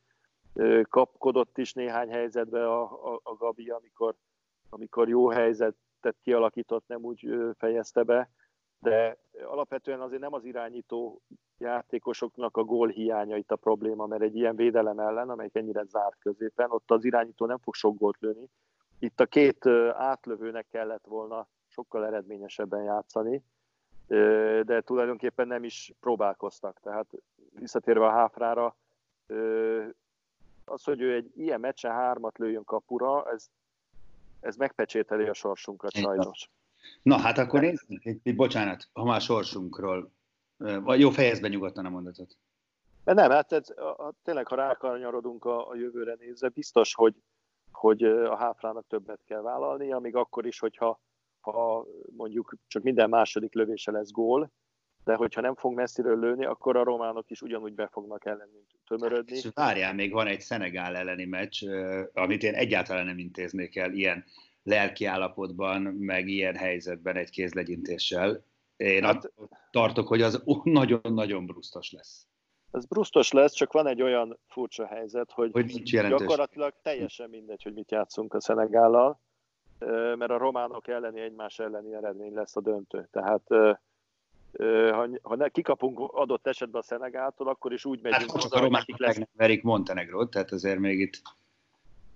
Kapkodott 0.83 1.59
is 1.59 1.73
néhány 1.73 2.11
helyzetbe 2.11 2.69
a, 2.69 3.13
a, 3.13 3.21
a 3.23 3.35
Gabi, 3.35 3.71
amikor, 3.71 4.15
amikor 4.69 5.09
jó 5.09 5.29
helyzetet 5.29 6.17
kialakított, 6.23 6.87
nem 6.87 7.05
úgy 7.05 7.29
fejezte 7.59 8.03
be, 8.03 8.31
de 8.81 9.19
alapvetően 9.45 10.01
azért 10.01 10.21
nem 10.21 10.33
az 10.33 10.45
irányító 10.45 11.23
játékosoknak 11.59 12.57
a 12.57 12.65
gól 12.65 12.89
hiánya 12.89 13.37
itt 13.37 13.51
a 13.51 13.57
probléma, 13.57 14.07
mert 14.07 14.23
egy 14.23 14.37
ilyen 14.37 14.57
védelem 14.57 14.99
ellen, 14.99 15.31
amelyik 15.31 15.55
ennyire 15.55 15.85
zárt 15.85 16.19
középen, 16.19 16.71
ott 16.71 16.91
az 16.91 17.05
irányító 17.05 17.47
nem 17.47 17.59
fog 17.59 17.75
sok 17.75 17.99
gólt 17.99 18.17
lőni. 18.21 18.49
Itt 18.99 19.21
a 19.21 19.27
két 19.27 19.67
átlövőnek 19.93 20.67
kellett 20.71 21.05
volna 21.07 21.49
sokkal 21.69 22.07
eredményesebben 22.07 22.83
játszani, 22.83 23.45
de 24.63 24.81
tulajdonképpen 24.81 25.47
nem 25.47 25.65
is 25.65 25.93
próbálkoztak. 26.01 26.81
Tehát 26.81 27.07
visszatérve 27.53 28.07
a 28.07 28.11
háfrára, 28.11 28.77
az, 30.65 30.85
hogy 30.85 31.01
ő 31.01 31.15
egy 31.15 31.39
ilyen 31.39 31.61
meccsen 31.61 31.93
hármat 31.93 32.39
lőjön 32.39 32.65
kapura, 32.65 33.31
ez, 33.31 33.51
ez 34.41 34.57
megpecsételi 34.57 35.29
a 35.29 35.33
sorsunkat 35.33 35.93
sajnos. 35.93 36.51
Na 37.03 37.19
hát 37.19 37.39
akkor 37.39 37.63
én, 37.63 37.79
bocsánat, 38.37 38.89
ha 38.93 39.05
már 39.05 39.21
sorsunkról, 39.21 40.13
vagy 40.57 41.01
jó, 41.01 41.11
fejezd 41.11 41.43
be 41.43 41.49
nyugodtan 41.49 41.87
a 41.87 41.91
mondatot. 41.91 42.37
De 43.05 43.13
nem, 43.13 43.31
hát 43.31 43.53
ez, 43.53 43.71
a, 43.71 44.15
tényleg, 44.23 44.47
ha 44.47 44.57
rákanyarodunk 44.57 45.45
a, 45.45 45.69
a 45.69 45.75
jövőre 45.75 46.17
nézve, 46.19 46.49
biztos, 46.49 46.95
hogy, 46.95 47.15
hogy 47.73 48.03
a 48.05 48.37
háfrának 48.37 48.87
többet 48.87 49.21
kell 49.27 49.41
vállalni, 49.41 49.93
amíg 49.93 50.17
akkor 50.17 50.47
is, 50.47 50.59
hogyha 50.59 51.01
ha 51.41 51.87
mondjuk 52.17 52.55
csak 52.67 52.83
minden 52.83 53.09
második 53.09 53.55
lövése 53.55 53.91
lesz 53.91 54.11
gól, 54.11 54.51
de 55.05 55.15
hogyha 55.15 55.41
nem 55.41 55.55
fog 55.55 55.75
messziről 55.75 56.19
lőni, 56.19 56.45
akkor 56.45 56.77
a 56.77 56.85
románok 56.85 57.31
is 57.31 57.43
ugyanúgy 57.43 57.75
be 57.75 57.89
fognak 57.93 58.25
ellenünk 58.25 58.67
tömörödni. 58.87 59.37
És 59.37 59.49
várjál, 59.55 59.95
még 59.95 60.13
van 60.13 60.27
egy 60.27 60.41
Szenegál 60.41 60.97
elleni 60.97 61.25
meccs, 61.25 61.65
amit 62.13 62.43
én 62.43 62.55
egyáltalán 62.55 63.05
nem 63.05 63.19
intéznék 63.19 63.77
el 63.77 63.93
ilyen 63.93 64.25
lelki 64.63 65.05
állapotban, 65.05 65.83
meg 65.83 66.29
ilyen 66.29 66.57
helyzetben 66.57 67.17
egy 67.17 67.31
kézlegyintéssel. 67.31 68.45
Én 68.77 69.05
hát, 69.05 69.33
tartok, 69.71 70.09
hogy 70.09 70.23
az 70.23 70.43
nagyon-nagyon 70.63 71.47
brusztos 71.47 71.93
lesz. 71.93 72.27
Ez 72.71 72.87
brusztos 72.87 73.33
lesz, 73.33 73.53
csak 73.53 73.73
van 73.73 73.87
egy 73.87 74.03
olyan 74.03 74.39
furcsa 74.47 74.87
helyzet, 74.87 75.31
hogy, 75.31 75.51
hogy 75.53 75.65
nincs 75.65 75.91
gyakorlatilag 75.91 76.75
teljesen 76.83 77.31
mindegy, 77.31 77.63
hogy 77.63 77.75
mit 77.75 77.91
játszunk 77.91 78.35
a 78.35 78.41
Szenegállal, 78.41 79.21
mert 80.17 80.31
a 80.31 80.39
románok 80.39 80.89
elleni 80.89 81.21
egymás 81.21 81.59
elleni 81.59 81.95
eredmény 81.95 82.35
lesz 82.35 82.57
a 82.57 82.61
döntő. 82.61 83.09
Tehát 83.11 83.43
ha, 84.93 85.09
ha 85.23 85.37
ne, 85.37 85.49
kikapunk 85.49 85.99
adott 85.99 86.47
esetben 86.47 86.81
a 86.81 86.85
Szenegáltól, 86.85 87.49
akkor 87.49 87.73
is 87.73 87.85
úgy 87.85 88.01
megyünk. 88.01 88.31
Hát 88.31 88.41
csak 88.41 88.53
a 88.55 88.61
románok 88.61 88.99
lesz... 88.99 89.17
nem 89.17 89.29
verik 89.37 89.63
Montenegrót, 89.63 90.31
tehát 90.31 90.51
azért 90.51 90.79
még 90.79 91.01
itt 91.01 91.23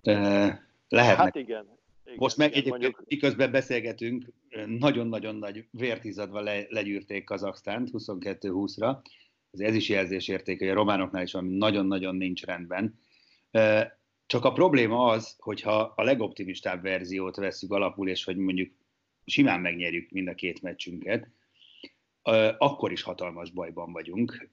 uh, 0.02 0.48
lehetnek. 0.88 1.24
Hát 1.24 1.34
igen, 1.34 1.66
igen, 2.14 2.22
Most 2.22 2.36
meg 2.36 2.50
egyébként 2.50 2.70
mondjuk... 2.70 3.04
miközben 3.08 3.50
beszélgetünk, 3.50 4.24
nagyon-nagyon 4.66 5.36
nagy 5.36 5.66
vértizadva 5.70 6.40
le, 6.40 6.66
legyűrték 6.68 7.24
Kazaksztánt 7.24 7.90
22-20-ra. 7.92 8.96
Ez 9.50 9.74
is 9.74 9.88
jelzésérték, 9.88 10.58
hogy 10.58 10.68
a 10.68 10.74
románoknál 10.74 11.22
is 11.22 11.32
van 11.32 11.44
nagyon-nagyon 11.44 12.16
nincs 12.16 12.44
rendben. 12.44 12.98
Csak 14.26 14.44
a 14.44 14.52
probléma 14.52 15.06
az, 15.06 15.36
hogyha 15.38 15.92
a 15.96 16.02
legoptimistább 16.02 16.82
verziót 16.82 17.36
veszük 17.36 17.72
alapul, 17.72 18.08
és 18.08 18.24
hogy 18.24 18.36
mondjuk 18.36 18.72
simán 19.24 19.60
megnyerjük 19.60 20.10
mind 20.10 20.28
a 20.28 20.34
két 20.34 20.62
meccsünket, 20.62 21.28
akkor 22.58 22.92
is 22.92 23.02
hatalmas 23.02 23.50
bajban 23.50 23.92
vagyunk, 23.92 24.48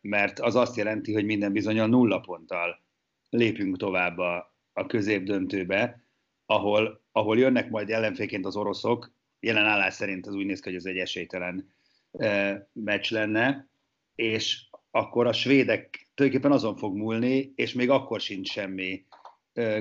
mert 0.00 0.40
az 0.40 0.54
azt 0.54 0.76
jelenti, 0.76 1.12
hogy 1.12 1.24
minden 1.24 1.52
bizonyal 1.52 1.86
nulla 1.86 2.20
ponttal 2.20 2.80
lépünk 3.30 3.76
tovább 3.76 4.18
a, 4.18 4.54
a 4.72 4.86
középdöntőbe, 4.86 5.99
ahol, 6.50 7.00
ahol 7.12 7.38
jönnek 7.38 7.70
majd 7.70 7.90
ellenféként 7.90 8.46
az 8.46 8.56
oroszok, 8.56 9.12
jelen 9.40 9.64
állás 9.64 9.94
szerint 9.94 10.26
az 10.26 10.34
úgy 10.34 10.46
néz 10.46 10.60
ki, 10.60 10.68
hogy 10.68 10.78
ez 10.78 10.84
egy 10.84 10.96
esélytelen 10.96 11.72
meccs 12.72 13.12
lenne, 13.12 13.68
és 14.14 14.68
akkor 14.90 15.26
a 15.26 15.32
svédek 15.32 16.10
tulajdonképpen 16.14 16.56
azon 16.56 16.76
fog 16.76 16.96
múlni, 16.96 17.52
és 17.54 17.72
még 17.72 17.90
akkor 17.90 18.20
sincs 18.20 18.50
semmi 18.50 19.04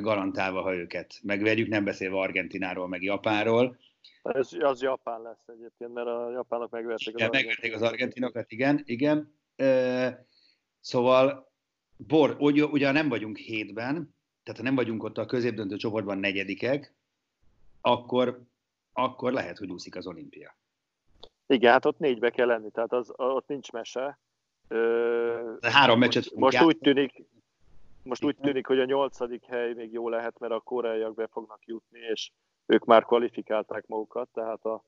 garantálva, 0.02 0.62
ha 0.62 0.74
őket 0.74 1.14
megverjük, 1.24 1.68
nem 1.68 1.84
beszélve 1.84 2.18
Argentináról, 2.18 2.88
meg 2.88 3.04
Japánról. 3.04 3.78
Ez, 4.24 4.50
az 4.60 4.82
Japán 4.82 5.22
lesz 5.22 5.48
egyébként, 5.48 5.94
mert 5.94 6.08
a 6.08 6.32
japánok 6.32 6.70
megverték 6.70 7.16
az, 7.16 7.22
igen, 7.22 7.30
megverték 7.34 7.76
az 7.76 7.82
argentinokat, 7.82 8.52
igen, 8.52 8.82
igen. 8.86 9.34
E, 9.56 10.26
szóval, 10.80 11.52
Bor, 11.98 12.36
ugye, 12.40 12.66
ugye 12.66 12.92
nem 12.92 13.10
vagyunk 13.10 13.38
hétben, 13.38 14.18
tehát 14.44 14.60
ha 14.60 14.66
nem 14.66 14.76
vagyunk 14.76 15.04
ott 15.04 15.18
a 15.18 15.26
középdöntő 15.26 15.76
csoportban 15.76 16.18
negyedikek, 16.18 16.94
akkor, 17.82 18.42
akkor 18.94 19.32
lehet, 19.32 19.58
hogy 19.58 19.72
úszik 19.72 19.96
az 19.96 20.08
olimpia. 20.08 20.58
Igen, 21.48 21.72
hát 21.72 21.86
ott 21.86 22.00
négybe 22.00 22.30
kell 22.30 22.48
lenni, 22.48 22.72
tehát 22.72 22.94
az, 22.94 23.14
ott 23.16 23.48
nincs 23.48 23.72
mese. 23.72 24.20
De 25.60 25.72
három 25.72 26.00
meccset 26.00 26.36
most, 26.36 26.60
most 26.60 26.64
úgy 26.64 26.78
tűnik, 26.78 27.24
most 28.04 28.24
úgy 28.24 28.36
tűnik, 28.36 28.68
hogy 28.68 28.80
a 28.80 28.86
nyolcadik 28.86 29.46
hely 29.46 29.74
még 29.74 29.92
jó 29.92 30.10
lehet, 30.10 30.40
mert 30.40 30.54
a 30.54 30.60
koreaiak 30.60 31.14
be 31.14 31.28
fognak 31.28 31.66
jutni, 31.66 32.00
és 32.00 32.32
ők 32.66 32.86
már 32.86 33.04
kvalifikálták 33.04 33.88
magukat, 33.88 34.30
tehát 34.30 34.66
a, 34.66 34.84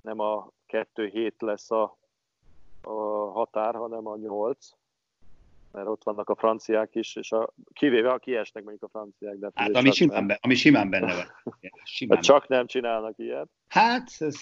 nem 0.00 0.18
a 0.18 0.50
kettő 0.66 1.06
hét 1.06 1.34
lesz 1.38 1.70
a, 1.70 1.98
a 2.82 2.92
határ, 3.30 3.74
hanem 3.74 4.06
a 4.06 4.16
nyolc 4.16 4.70
mert 5.72 5.86
ott 5.86 6.04
vannak 6.04 6.28
a 6.28 6.34
franciák 6.34 6.94
is, 6.94 7.16
és 7.16 7.32
a, 7.32 7.54
kivéve 7.72 8.10
a 8.10 8.18
kiesnek 8.18 8.62
mondjuk 8.62 8.84
a 8.84 8.98
franciák. 8.98 9.36
De 9.36 9.50
hát 9.54 9.74
ami 9.74 9.90
simán, 9.90 10.26
be, 10.26 10.38
ami 10.42 10.54
simán 10.54 10.90
benne 10.90 11.14
van. 11.14 11.26
Simán. 11.84 12.16
Hát 12.16 12.24
csak 12.24 12.48
nem 12.48 12.66
csinálnak 12.66 13.18
ilyet. 13.18 13.48
Hát, 13.68 14.10
ez, 14.18 14.36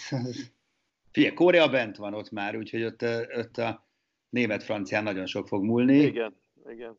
figyelj, 1.12 1.34
Korea 1.34 1.68
bent 1.68 1.96
van 1.96 2.14
ott 2.14 2.30
már, 2.30 2.56
úgyhogy 2.56 2.84
ott, 2.84 3.02
ott 3.36 3.56
a 3.56 3.86
német-francián 4.28 5.02
nagyon 5.02 5.26
sok 5.26 5.48
fog 5.48 5.64
múlni. 5.64 5.96
Igen, 5.96 6.40
igen. 6.70 6.98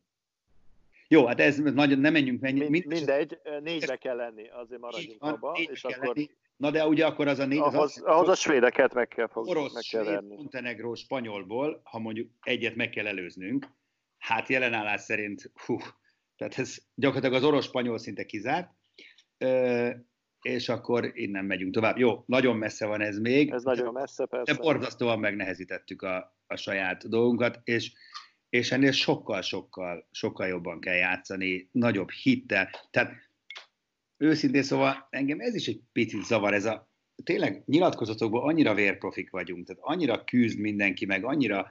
Jó, 1.08 1.26
hát 1.26 1.40
ez 1.40 1.58
nagyon, 1.58 1.98
nem 1.98 2.12
menjünk, 2.12 2.40
menjünk. 2.40 2.70
Mind, 2.70 2.86
mindegy, 2.86 3.38
négybe 3.62 3.96
kell 3.96 4.16
lenni, 4.16 4.48
azért 4.48 4.80
maradjunk 4.80 5.22
abba, 5.22 5.52
és 5.52 5.84
akkor... 5.84 6.16
Lenni. 6.16 6.30
Na 6.56 6.70
de 6.70 6.86
ugye 6.86 7.06
akkor 7.06 7.28
az 7.28 7.38
a 7.38 7.46
négy... 7.46 7.58
Ahhoz, 7.58 7.74
az, 7.74 8.02
ahhoz 8.02 8.28
a 8.28 8.34
svédeket 8.34 8.94
meg 8.94 9.08
kell 9.08 9.26
fogni. 9.26 9.50
Orosz, 9.50 9.74
meg 9.74 9.82
kell 9.90 10.04
svéd, 10.04 10.36
Montenegró, 10.36 10.94
spanyolból, 10.94 11.80
ha 11.84 11.98
mondjuk 11.98 12.30
egyet 12.42 12.74
meg 12.74 12.90
kell 12.90 13.06
előznünk, 13.06 13.66
Hát 14.22 14.48
jelenállás 14.48 15.00
szerint, 15.00 15.50
hú, 15.66 15.76
tehát 16.36 16.58
ez 16.58 16.76
gyakorlatilag 16.94 17.42
az 17.42 17.48
orosz-spanyol 17.48 17.98
szinte 17.98 18.24
kizárt, 18.24 18.70
és 20.42 20.68
akkor 20.68 21.10
innen 21.14 21.44
megyünk 21.44 21.74
tovább. 21.74 21.98
Jó, 21.98 22.22
nagyon 22.26 22.56
messze 22.56 22.86
van 22.86 23.00
ez 23.00 23.18
még. 23.18 23.50
Ez 23.50 23.62
nagyon 23.62 23.92
messze, 23.92 24.26
persze. 24.26 24.52
De 24.52 24.58
borzasztóan 24.58 25.18
megnehezítettük 25.18 26.02
a, 26.02 26.36
a 26.46 26.56
saját 26.56 27.08
dolgunkat, 27.08 27.60
és, 27.64 27.92
és 28.48 28.72
ennél 28.72 28.92
sokkal-sokkal 28.92 30.08
sokkal 30.10 30.46
jobban 30.46 30.80
kell 30.80 30.94
játszani, 30.94 31.68
nagyobb 31.72 32.10
hittel. 32.10 32.70
Tehát 32.90 33.12
őszintén 34.16 34.62
szóval 34.62 35.06
engem 35.10 35.40
ez 35.40 35.54
is 35.54 35.66
egy 35.66 35.80
picit 35.92 36.24
zavar, 36.24 36.54
ez 36.54 36.64
a 36.64 36.90
tényleg 37.24 37.62
nyilatkozatokban 37.66 38.42
annyira 38.42 38.74
vérprofik 38.74 39.30
vagyunk, 39.30 39.66
tehát 39.66 39.82
annyira 39.84 40.24
küzd 40.24 40.58
mindenki, 40.58 41.06
meg 41.06 41.24
annyira 41.24 41.70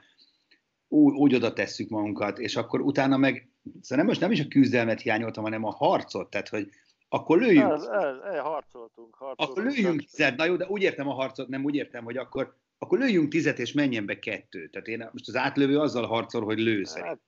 úgy, 0.92 1.14
úgy 1.14 1.34
oda 1.34 1.52
tesszük 1.52 1.88
magunkat, 1.88 2.38
és 2.38 2.56
akkor 2.56 2.80
utána 2.80 3.16
meg, 3.16 3.48
szóval 3.80 3.98
nem, 3.98 4.06
most 4.06 4.20
nem 4.20 4.30
is 4.30 4.40
a 4.40 4.48
küzdelmet 4.48 5.00
hiányoltam, 5.00 5.44
hanem 5.44 5.64
a 5.64 5.70
harcot, 5.70 6.30
tehát 6.30 6.48
hogy 6.48 6.68
akkor 7.08 7.38
lőjünk. 7.38 7.72
Ez, 7.72 7.82
ez, 7.82 8.16
ez, 8.32 8.38
harcoltunk, 8.38 9.14
harcoltunk. 9.14 9.50
Akkor 9.50 9.62
lőjünk 9.62 10.00
tizet, 10.00 10.36
na 10.36 10.44
jó, 10.44 10.56
de 10.56 10.66
úgy 10.68 10.82
értem 10.82 11.08
a 11.08 11.12
harcot, 11.12 11.48
nem 11.48 11.64
úgy 11.64 11.74
értem, 11.74 12.04
hogy 12.04 12.16
akkor, 12.16 12.54
akkor 12.78 12.98
lőjünk 12.98 13.28
tizet, 13.28 13.58
és 13.58 13.72
menjen 13.72 14.06
be 14.06 14.18
kettő. 14.18 14.68
Tehát 14.68 14.86
én 14.86 15.08
most 15.12 15.28
az 15.28 15.36
átlövő 15.36 15.78
azzal 15.78 16.06
harcol, 16.06 16.44
hogy 16.44 16.58
lő 16.58 16.82
hát, 16.94 17.18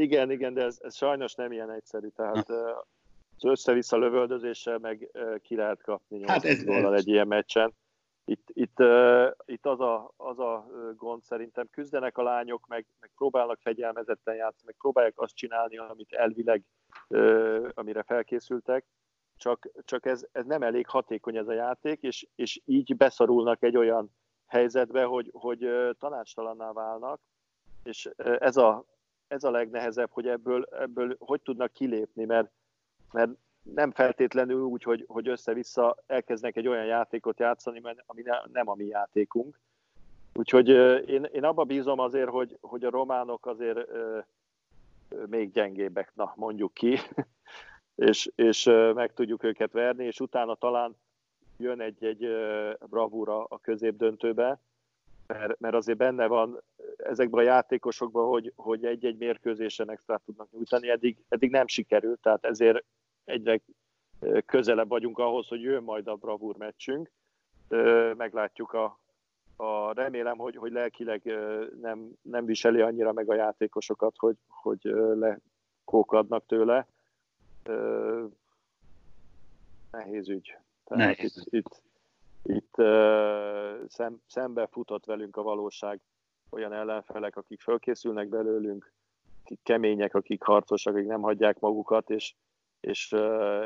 Igen, 0.00 0.30
igen, 0.30 0.54
de 0.54 0.62
ez, 0.62 0.78
ez 0.82 0.96
sajnos 0.96 1.34
nem 1.34 1.52
ilyen 1.52 1.70
egyszerű. 1.70 2.08
Tehát 2.08 2.46
ha. 2.46 2.86
az 3.36 3.44
össze-vissza 3.44 3.96
lövöldözéssel 3.96 4.78
meg 4.78 5.10
ki 5.42 5.56
lehet 5.56 5.82
kapni 5.82 6.22
hát 6.26 6.44
ez, 6.44 6.62
ez, 6.62 6.92
egy 6.92 7.08
ilyen 7.08 7.26
meccsen 7.26 7.74
itt, 8.24 8.48
itt, 8.52 8.82
itt 9.44 9.66
az, 9.66 9.80
a, 9.80 10.12
az 10.16 10.38
a 10.38 10.66
gond 10.96 11.22
szerintem, 11.22 11.68
küzdenek 11.70 12.18
a 12.18 12.22
lányok, 12.22 12.66
meg, 12.66 12.86
meg 13.00 13.10
próbálnak 13.16 13.58
fegyelmezetten 13.60 14.34
játszani, 14.34 14.64
meg 14.66 14.76
próbálják 14.78 15.20
azt 15.20 15.34
csinálni, 15.34 15.76
amit 15.76 16.12
elvileg, 16.12 16.62
amire 17.74 18.02
felkészültek, 18.02 18.84
csak, 19.36 19.68
csak 19.84 20.06
ez, 20.06 20.26
ez 20.32 20.46
nem 20.46 20.62
elég 20.62 20.86
hatékony 20.86 21.36
ez 21.36 21.48
a 21.48 21.52
játék, 21.52 22.02
és, 22.02 22.26
és 22.34 22.60
így 22.64 22.96
beszorulnak 22.96 23.62
egy 23.62 23.76
olyan 23.76 24.10
helyzetbe, 24.46 25.04
hogy, 25.04 25.30
hogy 25.32 25.68
tanácstalanná 25.98 26.72
válnak, 26.72 27.20
és 27.82 28.10
ez 28.38 28.56
a, 28.56 28.84
ez 29.26 29.44
a 29.44 29.50
legnehezebb, 29.50 30.10
hogy 30.10 30.28
ebből, 30.28 30.64
ebből 30.64 31.16
hogy 31.18 31.40
tudnak 31.42 31.72
kilépni, 31.72 32.24
mert, 32.24 32.50
mert 33.12 33.30
nem 33.74 33.90
feltétlenül 33.90 34.62
úgy, 34.62 34.82
hogy, 34.82 35.04
hogy 35.08 35.28
össze-vissza 35.28 35.96
elkezdnek 36.06 36.56
egy 36.56 36.68
olyan 36.68 36.84
játékot 36.84 37.38
játszani, 37.38 37.80
ami 38.06 38.22
ne, 38.22 38.38
nem 38.52 38.68
a 38.68 38.74
mi 38.74 38.84
játékunk, 38.84 39.58
Úgyhogy 40.36 40.68
én, 41.08 41.24
én 41.32 41.44
abba 41.44 41.64
bízom 41.64 41.98
azért, 41.98 42.28
hogy, 42.28 42.56
hogy 42.60 42.84
a 42.84 42.90
románok 42.90 43.46
azért 43.46 43.78
még 45.26 45.52
gyengébbek, 45.52 46.12
na 46.14 46.32
mondjuk 46.36 46.74
ki, 46.74 46.98
és, 48.08 48.30
és 48.34 48.64
meg 48.94 49.12
tudjuk 49.12 49.42
őket 49.42 49.72
verni, 49.72 50.04
és 50.04 50.20
utána 50.20 50.54
talán 50.54 50.96
jön 51.56 51.80
egy-egy 51.80 52.28
bravúra 52.88 53.44
a 53.44 53.58
középdöntőbe, 53.58 54.60
mert, 55.26 55.60
mert 55.60 55.74
azért 55.74 55.98
benne 55.98 56.26
van 56.26 56.62
ezekben 56.96 57.40
a 57.40 57.48
játékosokban, 57.48 58.28
hogy, 58.28 58.52
hogy 58.56 58.84
egy-egy 58.84 59.16
mérkőzésen 59.16 59.90
extra 59.90 60.20
tudnak 60.24 60.50
nyújtani, 60.50 60.88
eddig, 60.88 61.16
eddig 61.28 61.50
nem 61.50 61.66
sikerült, 61.66 62.20
tehát 62.20 62.44
ezért 62.44 62.84
egyre 63.24 63.60
közelebb 64.46 64.88
vagyunk 64.88 65.18
ahhoz, 65.18 65.48
hogy 65.48 65.60
jön 65.60 65.82
majd 65.82 66.06
a 66.06 66.14
bravúr 66.14 66.56
meccsünk. 66.56 67.10
Meglátjuk 68.16 68.72
a, 68.72 68.98
a 69.56 69.92
remélem, 69.92 70.36
hogy, 70.36 70.56
hogy 70.56 70.72
lelkileg 70.72 71.22
nem, 71.80 72.12
nem 72.22 72.44
viseli 72.44 72.80
annyira 72.80 73.12
meg 73.12 73.30
a 73.30 73.34
játékosokat, 73.34 74.14
hogy, 74.16 74.36
hogy 74.48 74.80
lekókadnak 75.14 76.46
tőle. 76.46 76.86
Nehéz 79.90 80.28
ügy. 80.28 80.56
Tehát 80.84 81.06
Nehéz. 81.06 81.36
itt, 81.36 81.52
itt, 81.52 81.82
itt 82.42 82.74
szem, 83.88 84.20
szembe 84.26 84.66
futott 84.66 85.04
velünk 85.04 85.36
a 85.36 85.42
valóság 85.42 86.00
olyan 86.50 86.72
ellenfelek, 86.72 87.36
akik 87.36 87.60
fölkészülnek 87.60 88.28
belőlünk, 88.28 88.92
akik 89.42 89.60
kemények, 89.62 90.14
akik 90.14 90.42
harcosak, 90.42 90.94
akik 90.94 91.06
nem 91.06 91.20
hagyják 91.22 91.60
magukat, 91.60 92.10
és, 92.10 92.34
és 92.84 93.14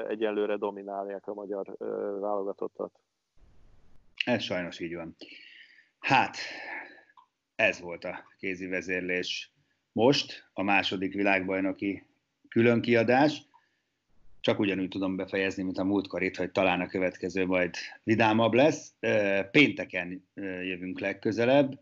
egyenlőre 0.08 0.56
dominálják 0.56 1.26
a 1.26 1.34
magyar 1.34 1.76
válogatottat. 2.20 3.00
Ez 4.24 4.42
sajnos 4.42 4.80
így 4.80 4.94
van. 4.94 5.16
Hát, 5.98 6.36
ez 7.54 7.80
volt 7.80 8.04
a 8.04 8.24
kézi 8.38 8.66
vezérlés 8.66 9.52
most, 9.92 10.48
a 10.52 10.62
második 10.62 11.14
világbajnoki 11.14 12.06
különkiadás. 12.48 13.46
Csak 14.40 14.58
ugyanúgy 14.58 14.88
tudom 14.88 15.16
befejezni, 15.16 15.62
mint 15.62 15.78
a 15.78 15.84
múltkor 15.84 16.22
itt, 16.22 16.36
hogy 16.36 16.50
talán 16.52 16.80
a 16.80 16.86
következő 16.86 17.46
majd 17.46 17.74
vidámabb 18.02 18.52
lesz. 18.52 18.94
Pénteken 19.50 20.28
jövünk 20.62 21.00
legközelebb. 21.00 21.80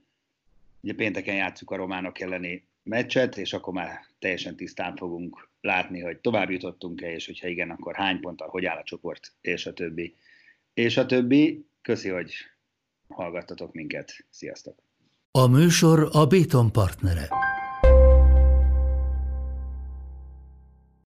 Ugye 0.81 0.95
pénteken 0.95 1.35
játszuk 1.35 1.71
a 1.71 1.77
románok 1.77 2.21
elleni 2.21 2.69
meccset, 2.87 3.37
és 3.37 3.53
akkor 3.53 3.73
már 3.73 4.01
teljesen 4.19 4.57
tisztán 4.57 4.97
fogunk 4.97 5.49
látni, 5.61 6.01
hogy 6.01 6.19
tovább 6.19 6.51
jutottunk-e, 6.51 7.13
és 7.13 7.27
hogyha 7.27 7.49
igen, 7.49 7.71
akkor 7.71 7.95
hány 7.95 8.21
ponttal, 8.21 8.49
hogy 8.49 8.65
áll 8.65 8.77
a 8.77 8.83
csoport, 8.85 9.33
és 9.41 9.67
a 9.67 9.73
többi. 9.73 10.17
És 10.75 10.97
a 10.97 11.07
többi. 11.07 11.67
Köszi, 11.83 12.09
hogy 12.09 12.33
hallgattatok 13.09 13.73
minket. 13.73 14.27
Sziasztok! 14.31 14.83
A 15.31 15.47
műsor 15.47 16.09
a 16.13 16.27
Béton 16.27 16.73
partnere. 16.73 17.46